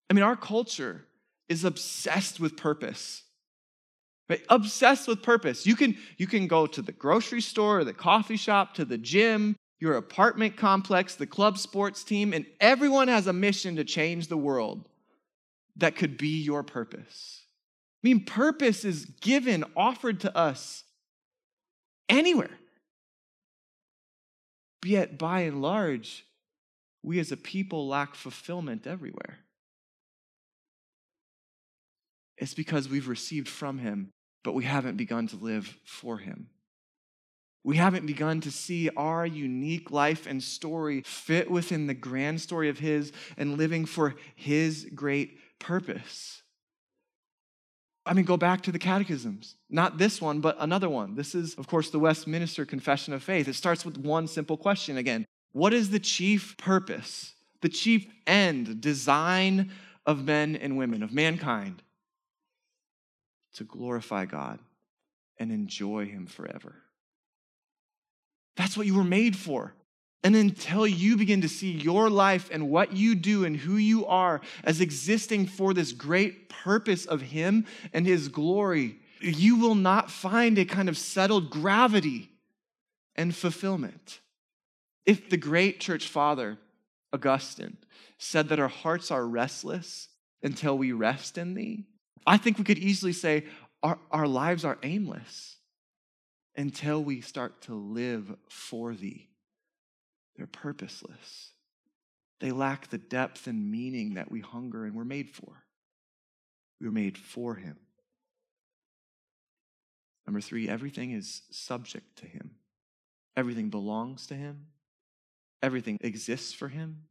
I 0.08 0.14
mean, 0.14 0.24
our 0.24 0.36
culture 0.36 1.06
is 1.48 1.64
obsessed 1.64 2.40
with 2.40 2.56
purpose. 2.56 3.22
Right? 4.28 4.42
Obsessed 4.48 5.08
with 5.08 5.22
purpose. 5.22 5.66
You 5.66 5.76
can, 5.76 5.96
you 6.16 6.26
can 6.26 6.46
go 6.46 6.66
to 6.66 6.82
the 6.82 6.92
grocery 6.92 7.40
store, 7.40 7.84
the 7.84 7.92
coffee 7.92 8.36
shop, 8.36 8.74
to 8.74 8.84
the 8.84 8.98
gym, 8.98 9.56
your 9.80 9.96
apartment 9.96 10.56
complex, 10.56 11.14
the 11.14 11.26
club 11.26 11.58
sports 11.58 12.04
team, 12.04 12.32
and 12.32 12.46
everyone 12.60 13.08
has 13.08 13.26
a 13.26 13.32
mission 13.32 13.76
to 13.76 13.84
change 13.84 14.28
the 14.28 14.36
world 14.36 14.88
that 15.76 15.96
could 15.96 16.16
be 16.16 16.42
your 16.42 16.62
purpose. 16.62 17.44
I 18.02 18.08
mean, 18.08 18.24
purpose 18.24 18.84
is 18.84 19.04
given, 19.04 19.64
offered 19.76 20.20
to 20.20 20.36
us 20.36 20.84
anywhere. 22.08 22.59
Yet, 24.84 25.18
by 25.18 25.40
and 25.40 25.60
large, 25.60 26.24
we 27.02 27.18
as 27.18 27.32
a 27.32 27.36
people 27.36 27.88
lack 27.88 28.14
fulfillment 28.14 28.86
everywhere. 28.86 29.38
It's 32.36 32.54
because 32.54 32.88
we've 32.88 33.08
received 33.08 33.48
from 33.48 33.78
Him 33.78 34.12
but 34.42 34.54
we 34.54 34.64
haven't 34.64 34.96
begun 34.96 35.26
to 35.28 35.36
live 35.36 35.78
for 35.84 36.18
Him. 36.18 36.48
We 37.62 37.76
haven't 37.76 38.06
begun 38.06 38.40
to 38.42 38.50
see 38.50 38.88
our 38.96 39.26
unique 39.26 39.90
life 39.90 40.26
and 40.26 40.42
story 40.42 41.02
fit 41.02 41.50
within 41.50 41.86
the 41.86 41.94
grand 41.94 42.40
story 42.40 42.70
of 42.70 42.78
His 42.78 43.12
and 43.36 43.58
living 43.58 43.84
for 43.84 44.14
His 44.34 44.88
great 44.94 45.38
purpose. 45.58 46.39
I 48.06 48.14
mean, 48.14 48.24
go 48.24 48.36
back 48.36 48.62
to 48.62 48.72
the 48.72 48.78
catechisms. 48.78 49.56
Not 49.68 49.98
this 49.98 50.20
one, 50.20 50.40
but 50.40 50.56
another 50.58 50.88
one. 50.88 51.14
This 51.14 51.34
is, 51.34 51.54
of 51.54 51.66
course, 51.66 51.90
the 51.90 51.98
Westminster 51.98 52.64
Confession 52.64 53.12
of 53.12 53.22
Faith. 53.22 53.46
It 53.46 53.54
starts 53.54 53.84
with 53.84 53.98
one 53.98 54.26
simple 54.26 54.56
question 54.56 54.96
again 54.96 55.26
What 55.52 55.74
is 55.74 55.90
the 55.90 56.00
chief 56.00 56.56
purpose, 56.56 57.34
the 57.60 57.68
chief 57.68 58.06
end, 58.26 58.80
design 58.80 59.70
of 60.06 60.24
men 60.24 60.56
and 60.56 60.76
women, 60.76 61.02
of 61.02 61.12
mankind? 61.12 61.82
to 63.54 63.64
glorify 63.64 64.24
God 64.24 64.58
and 65.38 65.50
enjoy 65.50 66.06
Him 66.06 66.26
forever. 66.26 66.76
That's 68.56 68.76
what 68.76 68.86
you 68.86 68.94
were 68.94 69.04
made 69.04 69.36
for. 69.36 69.74
And 70.22 70.36
until 70.36 70.86
you 70.86 71.16
begin 71.16 71.40
to 71.40 71.48
see 71.48 71.70
your 71.70 72.10
life 72.10 72.50
and 72.52 72.68
what 72.68 72.92
you 72.92 73.14
do 73.14 73.44
and 73.44 73.56
who 73.56 73.76
you 73.76 74.04
are 74.06 74.42
as 74.64 74.80
existing 74.80 75.46
for 75.46 75.72
this 75.72 75.92
great 75.92 76.48
purpose 76.48 77.06
of 77.06 77.22
Him 77.22 77.64
and 77.94 78.06
His 78.06 78.28
glory, 78.28 78.98
you 79.20 79.56
will 79.56 79.74
not 79.74 80.10
find 80.10 80.58
a 80.58 80.64
kind 80.64 80.88
of 80.88 80.98
settled 80.98 81.50
gravity 81.50 82.30
and 83.16 83.34
fulfillment. 83.34 84.20
If 85.06 85.30
the 85.30 85.38
great 85.38 85.80
church 85.80 86.06
father, 86.06 86.58
Augustine, 87.12 87.78
said 88.18 88.50
that 88.50 88.60
our 88.60 88.68
hearts 88.68 89.10
are 89.10 89.26
restless 89.26 90.08
until 90.42 90.76
we 90.76 90.92
rest 90.92 91.38
in 91.38 91.54
Thee, 91.54 91.86
I 92.26 92.36
think 92.36 92.58
we 92.58 92.64
could 92.64 92.78
easily 92.78 93.14
say 93.14 93.44
our, 93.82 93.98
our 94.10 94.26
lives 94.26 94.64
are 94.66 94.78
aimless 94.82 95.56
until 96.54 97.02
we 97.02 97.22
start 97.22 97.62
to 97.62 97.74
live 97.74 98.36
for 98.50 98.94
thee. 98.94 99.29
They're 100.40 100.46
purposeless. 100.46 101.52
They 102.40 102.50
lack 102.50 102.88
the 102.88 102.96
depth 102.96 103.46
and 103.46 103.70
meaning 103.70 104.14
that 104.14 104.30
we 104.30 104.40
hunger 104.40 104.86
and 104.86 104.94
we're 104.94 105.04
made 105.04 105.28
for. 105.28 105.64
We 106.80 106.86
were 106.86 106.92
made 106.92 107.18
for 107.18 107.56
him. 107.56 107.76
Number 110.26 110.40
three, 110.40 110.66
everything 110.66 111.10
is 111.10 111.42
subject 111.50 112.16
to 112.20 112.26
him. 112.26 112.52
Everything 113.36 113.68
belongs 113.68 114.26
to 114.28 114.34
him. 114.34 114.68
Everything 115.62 115.98
exists 116.00 116.54
for 116.54 116.68
him. 116.68 117.02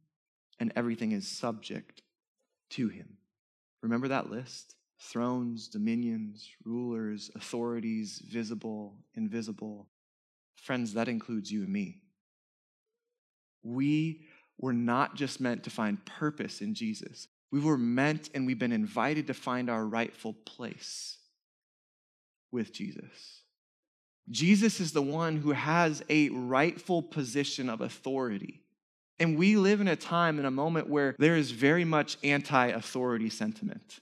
And 0.58 0.72
everything 0.74 1.12
is 1.12 1.28
subject 1.28 2.02
to 2.70 2.88
him. 2.88 3.18
Remember 3.80 4.08
that 4.08 4.28
list? 4.28 4.74
Thrones, 4.98 5.68
dominions, 5.68 6.50
rulers, 6.64 7.30
authorities, 7.36 8.20
visible, 8.28 8.96
invisible. 9.14 9.86
Friends, 10.56 10.94
that 10.94 11.08
includes 11.08 11.52
you 11.52 11.62
and 11.62 11.72
me. 11.72 12.00
We 13.62 14.26
were 14.58 14.72
not 14.72 15.14
just 15.16 15.40
meant 15.40 15.64
to 15.64 15.70
find 15.70 16.04
purpose 16.04 16.60
in 16.60 16.74
Jesus, 16.74 17.28
we 17.50 17.60
were 17.60 17.78
meant 17.78 18.30
and 18.34 18.46
we've 18.46 18.58
been 18.58 18.72
invited 18.72 19.26
to 19.26 19.34
find 19.34 19.68
our 19.68 19.84
rightful 19.84 20.34
place 20.44 21.18
with 22.52 22.72
Jesus. 22.72 23.42
Jesus 24.30 24.80
is 24.80 24.92
the 24.92 25.02
one 25.02 25.36
who 25.36 25.50
has 25.52 26.04
a 26.08 26.28
rightful 26.28 27.02
position 27.02 27.68
of 27.68 27.80
authority. 27.80 28.62
And 29.18 29.36
we 29.36 29.56
live 29.56 29.80
in 29.80 29.88
a 29.88 29.96
time, 29.96 30.38
in 30.38 30.44
a 30.44 30.50
moment 30.50 30.88
where 30.88 31.16
there 31.18 31.36
is 31.36 31.50
very 31.50 31.84
much 31.84 32.16
anti 32.22 32.68
authority 32.68 33.28
sentiment. 33.28 34.00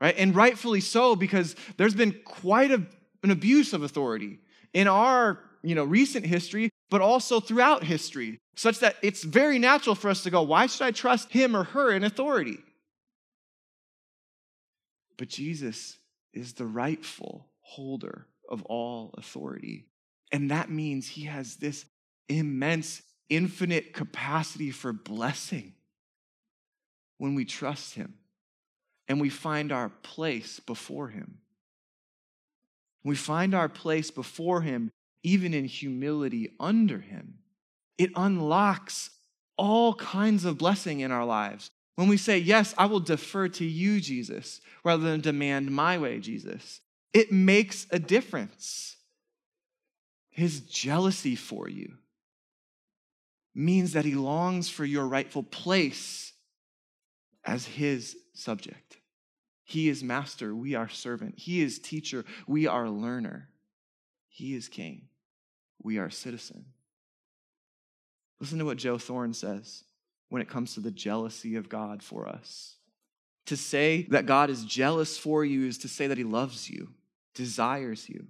Right? 0.00 0.14
And 0.16 0.34
rightfully 0.34 0.80
so, 0.80 1.16
because 1.16 1.56
there's 1.76 1.94
been 1.94 2.14
quite 2.24 2.70
a, 2.70 2.82
an 3.22 3.30
abuse 3.30 3.72
of 3.72 3.82
authority 3.82 4.38
in 4.72 4.88
our 4.88 5.40
you 5.62 5.74
know, 5.74 5.84
recent 5.84 6.24
history, 6.24 6.70
but 6.90 7.00
also 7.00 7.40
throughout 7.40 7.84
history, 7.84 8.38
such 8.54 8.80
that 8.80 8.96
it's 9.02 9.24
very 9.24 9.58
natural 9.58 9.94
for 9.94 10.08
us 10.08 10.22
to 10.22 10.30
go, 10.30 10.42
why 10.42 10.66
should 10.66 10.82
I 10.82 10.90
trust 10.90 11.32
him 11.32 11.56
or 11.56 11.64
her 11.64 11.92
in 11.92 12.04
authority? 12.04 12.58
But 15.16 15.28
Jesus 15.28 15.98
is 16.32 16.54
the 16.54 16.66
rightful 16.66 17.46
holder 17.60 18.26
of 18.48 18.62
all 18.64 19.14
authority. 19.16 19.86
And 20.32 20.50
that 20.50 20.70
means 20.70 21.08
he 21.08 21.24
has 21.24 21.56
this 21.56 21.84
immense, 22.28 23.02
infinite 23.28 23.92
capacity 23.92 24.70
for 24.70 24.92
blessing 24.92 25.74
when 27.18 27.34
we 27.34 27.44
trust 27.44 27.94
him 27.94 28.14
and 29.08 29.20
we 29.20 29.30
find 29.30 29.72
our 29.72 29.88
place 29.88 30.60
before 30.60 31.08
him. 31.08 31.38
We 33.04 33.14
find 33.14 33.54
our 33.54 33.68
place 33.68 34.10
before 34.10 34.62
him, 34.62 34.90
even 35.26 35.52
in 35.52 35.64
humility 35.64 36.54
under 36.60 37.00
him. 37.00 37.34
It 37.98 38.12
unlocks 38.14 39.10
all 39.58 39.92
kinds 39.94 40.44
of 40.44 40.56
blessing 40.56 41.00
in 41.00 41.10
our 41.10 41.24
lives. 41.24 41.68
When 41.96 42.06
we 42.06 42.16
say, 42.16 42.38
Yes, 42.38 42.72
I 42.78 42.86
will 42.86 43.00
defer 43.00 43.48
to 43.48 43.64
you, 43.64 44.00
Jesus, 44.00 44.60
rather 44.84 45.02
than 45.02 45.20
demand 45.20 45.72
my 45.72 45.98
way, 45.98 46.20
Jesus, 46.20 46.80
it 47.12 47.32
makes 47.32 47.88
a 47.90 47.98
difference. 47.98 48.98
His 50.30 50.60
jealousy 50.60 51.34
for 51.34 51.68
you 51.68 51.94
means 53.52 53.94
that 53.94 54.04
he 54.04 54.14
longs 54.14 54.68
for 54.68 54.84
your 54.84 55.08
rightful 55.08 55.42
place 55.42 56.34
as 57.44 57.66
his 57.66 58.16
subject. 58.32 58.98
He 59.64 59.88
is 59.88 60.04
master, 60.04 60.54
we 60.54 60.76
are 60.76 60.88
servant. 60.88 61.34
He 61.36 61.62
is 61.62 61.80
teacher, 61.80 62.24
we 62.46 62.68
are 62.68 62.88
learner. 62.88 63.48
He 64.28 64.54
is 64.54 64.68
king, 64.68 65.08
we 65.86 65.98
are 65.98 66.06
a 66.06 66.12
citizen. 66.12 66.64
Listen 68.40 68.58
to 68.58 68.64
what 68.64 68.76
Joe 68.76 68.98
Thorn 68.98 69.32
says 69.32 69.84
when 70.30 70.42
it 70.42 70.48
comes 70.48 70.74
to 70.74 70.80
the 70.80 70.90
jealousy 70.90 71.54
of 71.54 71.68
God 71.68 72.02
for 72.02 72.28
us. 72.28 72.74
To 73.46 73.56
say 73.56 74.02
that 74.10 74.26
God 74.26 74.50
is 74.50 74.64
jealous 74.64 75.16
for 75.16 75.44
you 75.44 75.64
is 75.64 75.78
to 75.78 75.88
say 75.88 76.08
that 76.08 76.18
he 76.18 76.24
loves 76.24 76.68
you, 76.68 76.88
desires 77.36 78.08
you, 78.08 78.26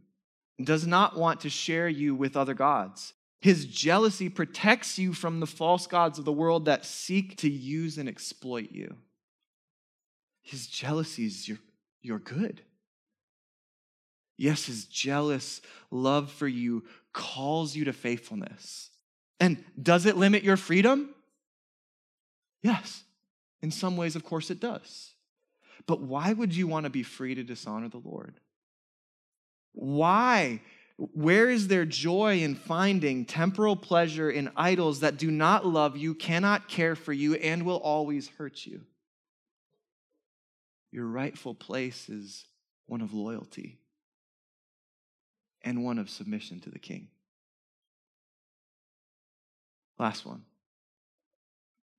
does 0.63 0.87
not 0.87 1.17
want 1.17 1.41
to 1.41 1.49
share 1.49 1.89
you 1.89 2.15
with 2.15 2.37
other 2.37 2.53
gods. 2.53 3.15
His 3.41 3.65
jealousy 3.65 4.29
protects 4.29 4.99
you 4.99 5.15
from 5.15 5.41
the 5.41 5.47
false 5.47 5.87
gods 5.87 6.19
of 6.19 6.27
the 6.27 6.33
world 6.33 6.67
that 6.67 6.85
seek 6.85 7.39
to 7.39 7.49
use 7.49 7.97
and 7.97 8.07
exploit 8.07 8.71
you. 8.71 8.97
His 10.43 10.67
jealousy 10.67 11.25
is 11.25 11.49
your, 11.49 11.59
your 12.03 12.19
good. 12.19 12.61
Yes, 14.37 14.67
his 14.67 14.85
jealous 14.85 15.63
love 15.91 16.31
for 16.31 16.47
you 16.47 16.85
calls 17.17 17.75
you 17.75 17.87
to 17.87 17.93
faithfulness. 17.93 18.91
And 19.41 19.65
does 19.83 20.07
it 20.07 20.17
limit 20.17 20.45
your 20.45 20.59
freedom? 20.59 21.15
Yes. 22.63 23.03
In 23.63 23.71
some 23.71 23.97
ways, 23.97 24.17
of 24.17 24.23
course, 24.23 24.51
it 24.51 24.61
does. 24.61 25.15
But 25.87 26.03
why 26.03 26.33
would 26.33 26.55
you 26.55 26.67
want 26.67 26.85
to 26.85 26.91
be 26.91 27.03
free 27.03 27.35
to 27.35 27.43
dishonor 27.43 27.89
the 27.89 28.03
Lord? 28.05 28.39
Why? 29.73 30.61
Where 30.99 31.49
is 31.49 31.69
there 31.69 31.87
joy 31.87 32.41
in 32.41 32.55
finding 32.55 33.25
temporal 33.25 33.77
pleasure 33.77 34.31
in 34.31 34.51
idols 34.55 35.01
that 35.01 35.17
do 35.17 35.31
not 35.31 35.67
love 35.67 35.97
you, 35.97 36.15
cannot 36.15 36.69
care 36.69 36.95
for 36.95 37.13
you, 37.15 37.35
and 37.35 37.65
will 37.65 37.77
always 37.79 38.29
hurt 38.29 38.67
you? 38.67 38.83
Your 40.93 41.07
rightful 41.07 41.55
place 41.55 42.09
is 42.11 42.45
one 42.87 43.01
of 43.01 43.15
loyalty 43.15 43.79
and 45.67 45.85
one 45.85 45.99
of 45.99 46.09
submission 46.09 46.61
to 46.61 46.71
the 46.71 46.79
king. 46.79 47.09
Last 49.99 50.25
one. 50.25 50.43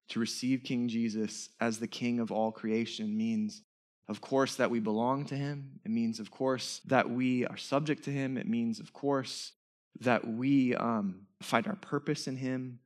To 0.10 0.20
receive 0.22 0.64
King 0.64 0.88
Jesus 0.88 1.50
as 1.60 1.78
the 1.78 1.88
king 1.88 2.22
of 2.22 2.32
all 2.32 2.52
creation 2.52 3.18
means, 3.18 3.62
of 4.08 4.22
course, 4.22 4.56
that 4.56 4.72
we 4.72 4.80
belong 4.80 5.26
to 5.26 5.36
him. 5.36 5.82
It 5.84 5.92
means, 5.92 6.22
of 6.22 6.32
course, 6.32 6.80
that 6.86 7.10
we 7.10 7.46
are 7.46 7.58
subject 7.58 8.06
to 8.06 8.12
him. 8.12 8.38
It 8.38 8.48
means, 8.48 8.80
of 8.80 8.94
course, 8.94 9.52
that 10.00 10.26
we 10.26 10.74
um, 10.74 11.28
find 11.42 11.68
our 11.68 11.76
purpose 11.76 12.28
in 12.28 12.38
him. 12.38 12.80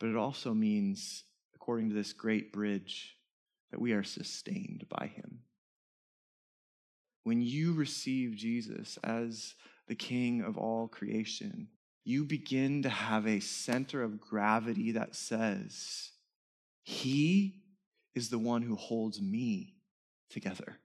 But 0.00 0.08
it 0.08 0.16
also 0.16 0.52
means, 0.52 1.22
according 1.54 1.90
to 1.90 1.94
this 1.94 2.12
great 2.12 2.52
bridge, 2.52 3.16
that 3.70 3.80
we 3.80 3.92
are 3.92 4.02
sustained 4.02 4.84
by 4.88 5.06
him. 5.14 5.42
When 7.24 7.40
you 7.40 7.72
receive 7.72 8.34
Jesus 8.34 8.98
as 9.04 9.54
the 9.86 9.94
King 9.94 10.42
of 10.42 10.58
all 10.58 10.88
creation, 10.88 11.68
you 12.04 12.24
begin 12.24 12.82
to 12.82 12.88
have 12.88 13.26
a 13.26 13.40
center 13.40 14.02
of 14.02 14.20
gravity 14.20 14.92
that 14.92 15.14
says, 15.14 16.10
He 16.82 17.62
is 18.14 18.28
the 18.28 18.38
one 18.38 18.62
who 18.62 18.74
holds 18.74 19.20
me 19.20 19.74
together. 20.30 20.78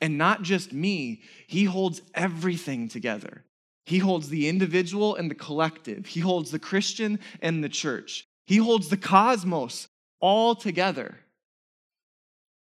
And 0.00 0.18
not 0.18 0.42
just 0.42 0.72
me, 0.72 1.22
He 1.46 1.64
holds 1.64 2.02
everything 2.14 2.88
together. 2.88 3.44
He 3.84 3.98
holds 3.98 4.28
the 4.28 4.48
individual 4.48 5.14
and 5.14 5.30
the 5.30 5.36
collective, 5.36 6.06
He 6.06 6.20
holds 6.20 6.50
the 6.50 6.58
Christian 6.58 7.20
and 7.40 7.62
the 7.62 7.68
church, 7.68 8.26
He 8.46 8.56
holds 8.56 8.88
the 8.88 8.96
cosmos 8.96 9.88
all 10.20 10.56
together. 10.56 11.18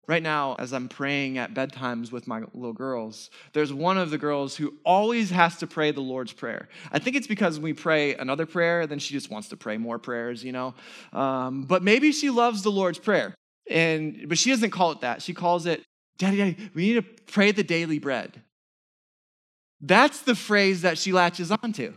Right 0.10 0.24
now, 0.24 0.56
as 0.58 0.74
I'm 0.74 0.90
praying 0.90 1.38
at 1.38 1.54
bedtimes 1.54 2.12
with 2.12 2.28
my 2.28 2.40
little 2.56 2.74
girls, 2.74 3.30
there's 3.54 3.72
one 3.72 4.00
of 4.00 4.10
the 4.10 4.18
girls 4.18 4.56
who 4.56 4.74
always 4.84 5.30
has 5.30 5.58
to 5.58 5.68
pray 5.68 5.92
the 5.92 6.02
Lord's 6.02 6.34
Prayer. 6.34 6.68
I 6.92 6.98
think 6.98 7.16
it's 7.16 7.28
because 7.28 7.60
we 7.60 7.74
pray 7.74 8.16
another 8.16 8.48
prayer, 8.48 8.88
then 8.88 8.98
she 8.98 9.14
just 9.14 9.30
wants 9.30 9.50
to 9.50 9.56
pray 9.56 9.78
more 9.78 10.00
prayers, 10.00 10.44
you 10.44 10.52
know. 10.52 10.74
Um, 11.14 11.62
but 11.62 11.84
maybe 11.84 12.12
she 12.12 12.32
loves 12.32 12.64
the 12.64 12.72
Lord's 12.72 12.98
Prayer, 12.98 13.36
and 13.70 14.28
but 14.28 14.40
she 14.40 14.50
doesn't 14.50 14.72
call 14.72 14.94
it 14.94 15.02
that. 15.02 15.22
She 15.22 15.36
calls 15.36 15.68
it, 15.68 15.84
"Daddy, 16.18 16.38
Daddy, 16.38 16.72
we 16.74 16.92
need 16.92 16.96
to 16.96 17.24
pray 17.32 17.52
the 17.52 17.64
daily 17.64 18.00
bread." 18.00 18.42
That's 19.80 20.22
the 20.22 20.34
phrase 20.34 20.82
that 20.82 20.98
she 20.98 21.12
latches 21.12 21.52
onto, 21.52 21.94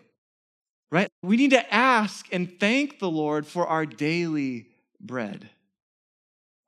right? 0.90 1.08
We 1.22 1.38
need 1.38 1.52
to 1.52 1.74
ask 1.74 2.26
and 2.30 2.60
thank 2.60 2.98
the 2.98 3.10
Lord 3.10 3.46
for 3.46 3.66
our 3.66 3.86
daily 3.86 4.66
bread. 5.00 5.48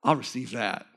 I'll 0.01 0.15
receive 0.15 0.49
that. 0.53 0.87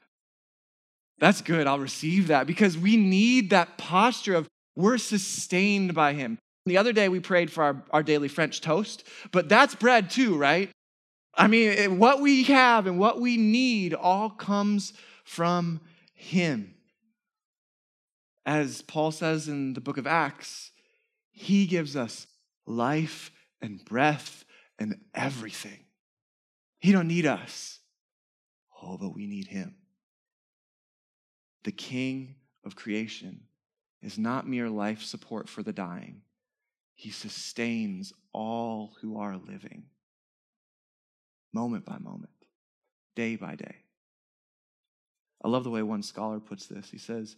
That's 1.19 1.41
good. 1.41 1.67
I'll 1.67 1.79
receive 1.79 2.29
that 2.29 2.47
because 2.47 2.79
we 2.79 2.97
need 2.97 3.51
that 3.51 3.77
posture 3.77 4.35
of 4.35 4.49
we're 4.77 4.99
sustained 4.99 5.95
by 5.95 6.13
Him. 6.13 6.39
The 6.67 6.79
other 6.79 6.93
day 6.93 7.09
we 7.09 7.21
prayed 7.21 7.51
for 7.51 7.65
our, 7.65 7.85
our 7.91 8.03
daily 8.03 8.29
French 8.29 8.61
toast, 8.61 9.03
but 9.33 9.49
that's 9.49 9.75
bread 9.75 10.11
too, 10.11 10.37
right? 10.37 10.71
I 11.35 11.49
mean, 11.49 11.71
eh, 11.71 11.87
what 11.89 12.21
we 12.21 12.45
have 12.45 12.87
and 12.87 12.99
what 12.99 13.21
we 13.21 13.37
need 13.37 13.95
all 13.95 14.31
comes 14.31 14.93
from 15.25 15.81
Him. 16.15 16.75
As 18.47 18.83
Paul 18.83 19.11
says 19.11 19.49
in 19.49 19.75
the 19.75 19.81
book 19.81 19.99
of 19.99 20.07
Acts, 20.07 20.71
He 21.33 21.67
gives 21.67 21.97
us 21.97 22.27
life 22.67 23.33
and 23.61 23.85
breath 23.85 24.45
and 24.79 25.01
everything. 25.15 25.85
He 26.79 26.93
don't 26.93 27.09
need 27.09 27.27
us. 27.27 27.81
Oh, 28.81 28.97
but 28.97 29.15
we 29.15 29.27
need 29.27 29.49
Him 29.49 29.78
the 31.64 31.73
King 31.73 32.37
of 32.64 32.77
creation, 32.77 33.40
is 34.03 34.18
not 34.18 34.47
mere 34.47 34.68
life 34.68 35.03
support 35.03 35.49
for 35.49 35.62
the 35.62 35.73
dying. 35.73 36.23
He 36.94 37.11
sustains 37.11 38.12
all 38.33 38.92
who 39.01 39.18
are 39.18 39.37
living, 39.37 39.85
moment 41.53 41.85
by 41.85 41.99
moment, 41.99 42.33
day 43.14 43.37
by 43.37 43.55
day. 43.55 43.77
I 45.42 45.49
love 45.49 45.64
the 45.64 45.71
way 45.71 45.83
one 45.83 46.03
scholar 46.03 46.40
puts 46.40 46.66
this. 46.66 46.90
He 46.90 46.99
says, 46.99 47.37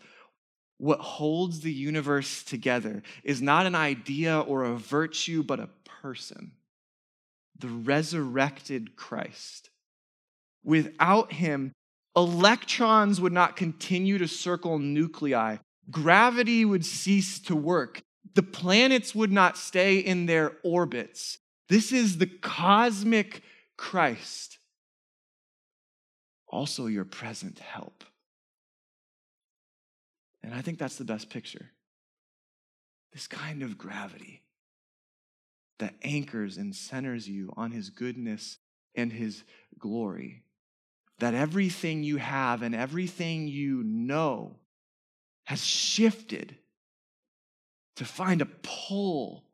What 0.78 1.00
holds 1.00 1.61
the 1.61 1.72
universe 1.72 2.42
together 2.42 3.02
is 3.22 3.42
not 3.42 3.66
an 3.66 3.74
idea 3.74 4.40
or 4.40 4.64
a 4.64 4.76
virtue, 4.76 5.42
but 5.42 5.61
a 5.61 5.68
person, 6.02 6.52
the 7.59 7.68
resurrected 7.68 8.96
Christ. 8.96 9.70
Without 10.64 11.33
him, 11.33 11.72
electrons 12.16 13.20
would 13.20 13.33
not 13.33 13.57
continue 13.57 14.18
to 14.18 14.29
circle 14.29 14.79
nuclei, 14.79 15.57
gravity 15.90 16.64
would 16.64 16.85
cease 16.85 17.38
to 17.40 17.57
work, 17.57 18.03
the 18.35 18.42
planets 18.42 19.14
would 19.14 19.33
not 19.33 19.57
stay 19.57 19.99
in 19.99 20.27
their 20.27 20.53
orbits. 20.62 21.38
This 21.68 21.92
is 21.92 22.18
the 22.18 22.27
cosmic 22.27 23.42
Christ, 23.77 24.59
also 26.46 26.87
your 26.87 27.05
present 27.05 27.59
help. 27.59 28.05
And 30.42 30.55
I 30.55 30.62
think 30.62 30.79
that's 30.79 30.96
the 30.96 31.05
best 31.05 31.31
picture. 31.31 31.70
This 33.12 33.27
kind 33.27 33.62
of 33.62 33.77
gravity 33.77 34.42
that 35.79 35.94
anchors 36.03 36.57
and 36.57 36.75
centers 36.75 37.29
you 37.29 37.53
on 37.57 37.73
his 37.73 37.90
goodness 37.90 38.59
and 38.94 39.12
his 39.12 39.42
glory. 39.79 40.42
That 41.20 41.35
everything 41.35 42.02
you 42.02 42.16
have 42.16 42.62
and 42.62 42.74
everything 42.74 43.46
you 43.46 43.83
know 43.83 44.56
has 45.44 45.64
shifted 45.64 46.56
to 47.96 48.04
find 48.04 48.40
a 48.40 48.46
pull 48.62 49.44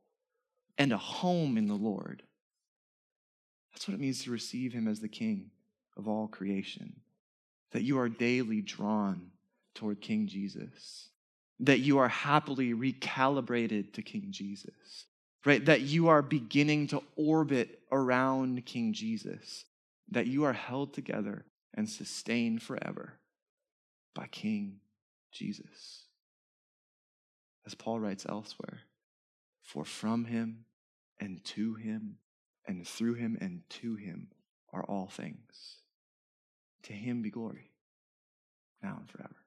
and 0.79 0.93
a 0.93 0.97
home 0.97 1.59
in 1.59 1.67
the 1.67 1.75
Lord. 1.75 2.23
That's 3.73 3.89
what 3.89 3.95
it 3.95 4.01
means 4.01 4.23
to 4.25 4.31
receive 4.31 4.73
him 4.73 4.87
as 4.87 5.01
the 5.01 5.09
king 5.09 5.51
of 5.97 6.07
all 6.07 6.29
creation. 6.29 7.01
That 7.73 7.83
you 7.83 7.99
are 7.99 8.09
daily 8.09 8.61
drawn 8.61 9.31
toward 9.75 10.01
King 10.01 10.29
Jesus. 10.29 11.09
That 11.61 11.81
you 11.81 11.99
are 11.99 12.09
happily 12.09 12.75
recalibrated 12.75 13.93
to 13.95 14.03
King 14.03 14.29
Jesus. 14.31 15.07
Right? 15.45 15.65
That 15.65 15.81
you 15.81 16.09
are 16.09 16.23
beginning 16.23 16.87
to 16.89 17.03
orbit 17.17 17.81
around 17.91 18.65
King 18.67 18.93
Jesus. 18.93 19.65
That 20.13 20.27
you 20.27 20.45
are 20.45 20.53
held 20.53 20.95
together 20.95 21.45
and 21.77 21.89
sustained 21.89 22.63
forever 22.63 23.15
by 24.15 24.27
King 24.27 24.81
Jesus. 25.31 26.05
As 27.67 27.75
Paul 27.75 28.01
writes 28.01 28.25
elsewhere, 28.29 28.81
for 29.63 29.85
from 29.85 30.27
him 30.27 30.65
and 31.21 31.45
to 31.45 31.75
him 31.75 32.19
and 32.67 32.87
through 32.87 33.15
him 33.15 33.37
and 33.41 33.63
to 33.69 33.97
him 33.97 34.29
are 34.73 34.85
all 34.85 35.09
things. 35.09 35.79
To 36.85 36.93
him 36.93 37.23
be 37.23 37.31
glory, 37.31 37.71
now 38.83 38.97
and 39.01 39.11
forever. 39.11 39.46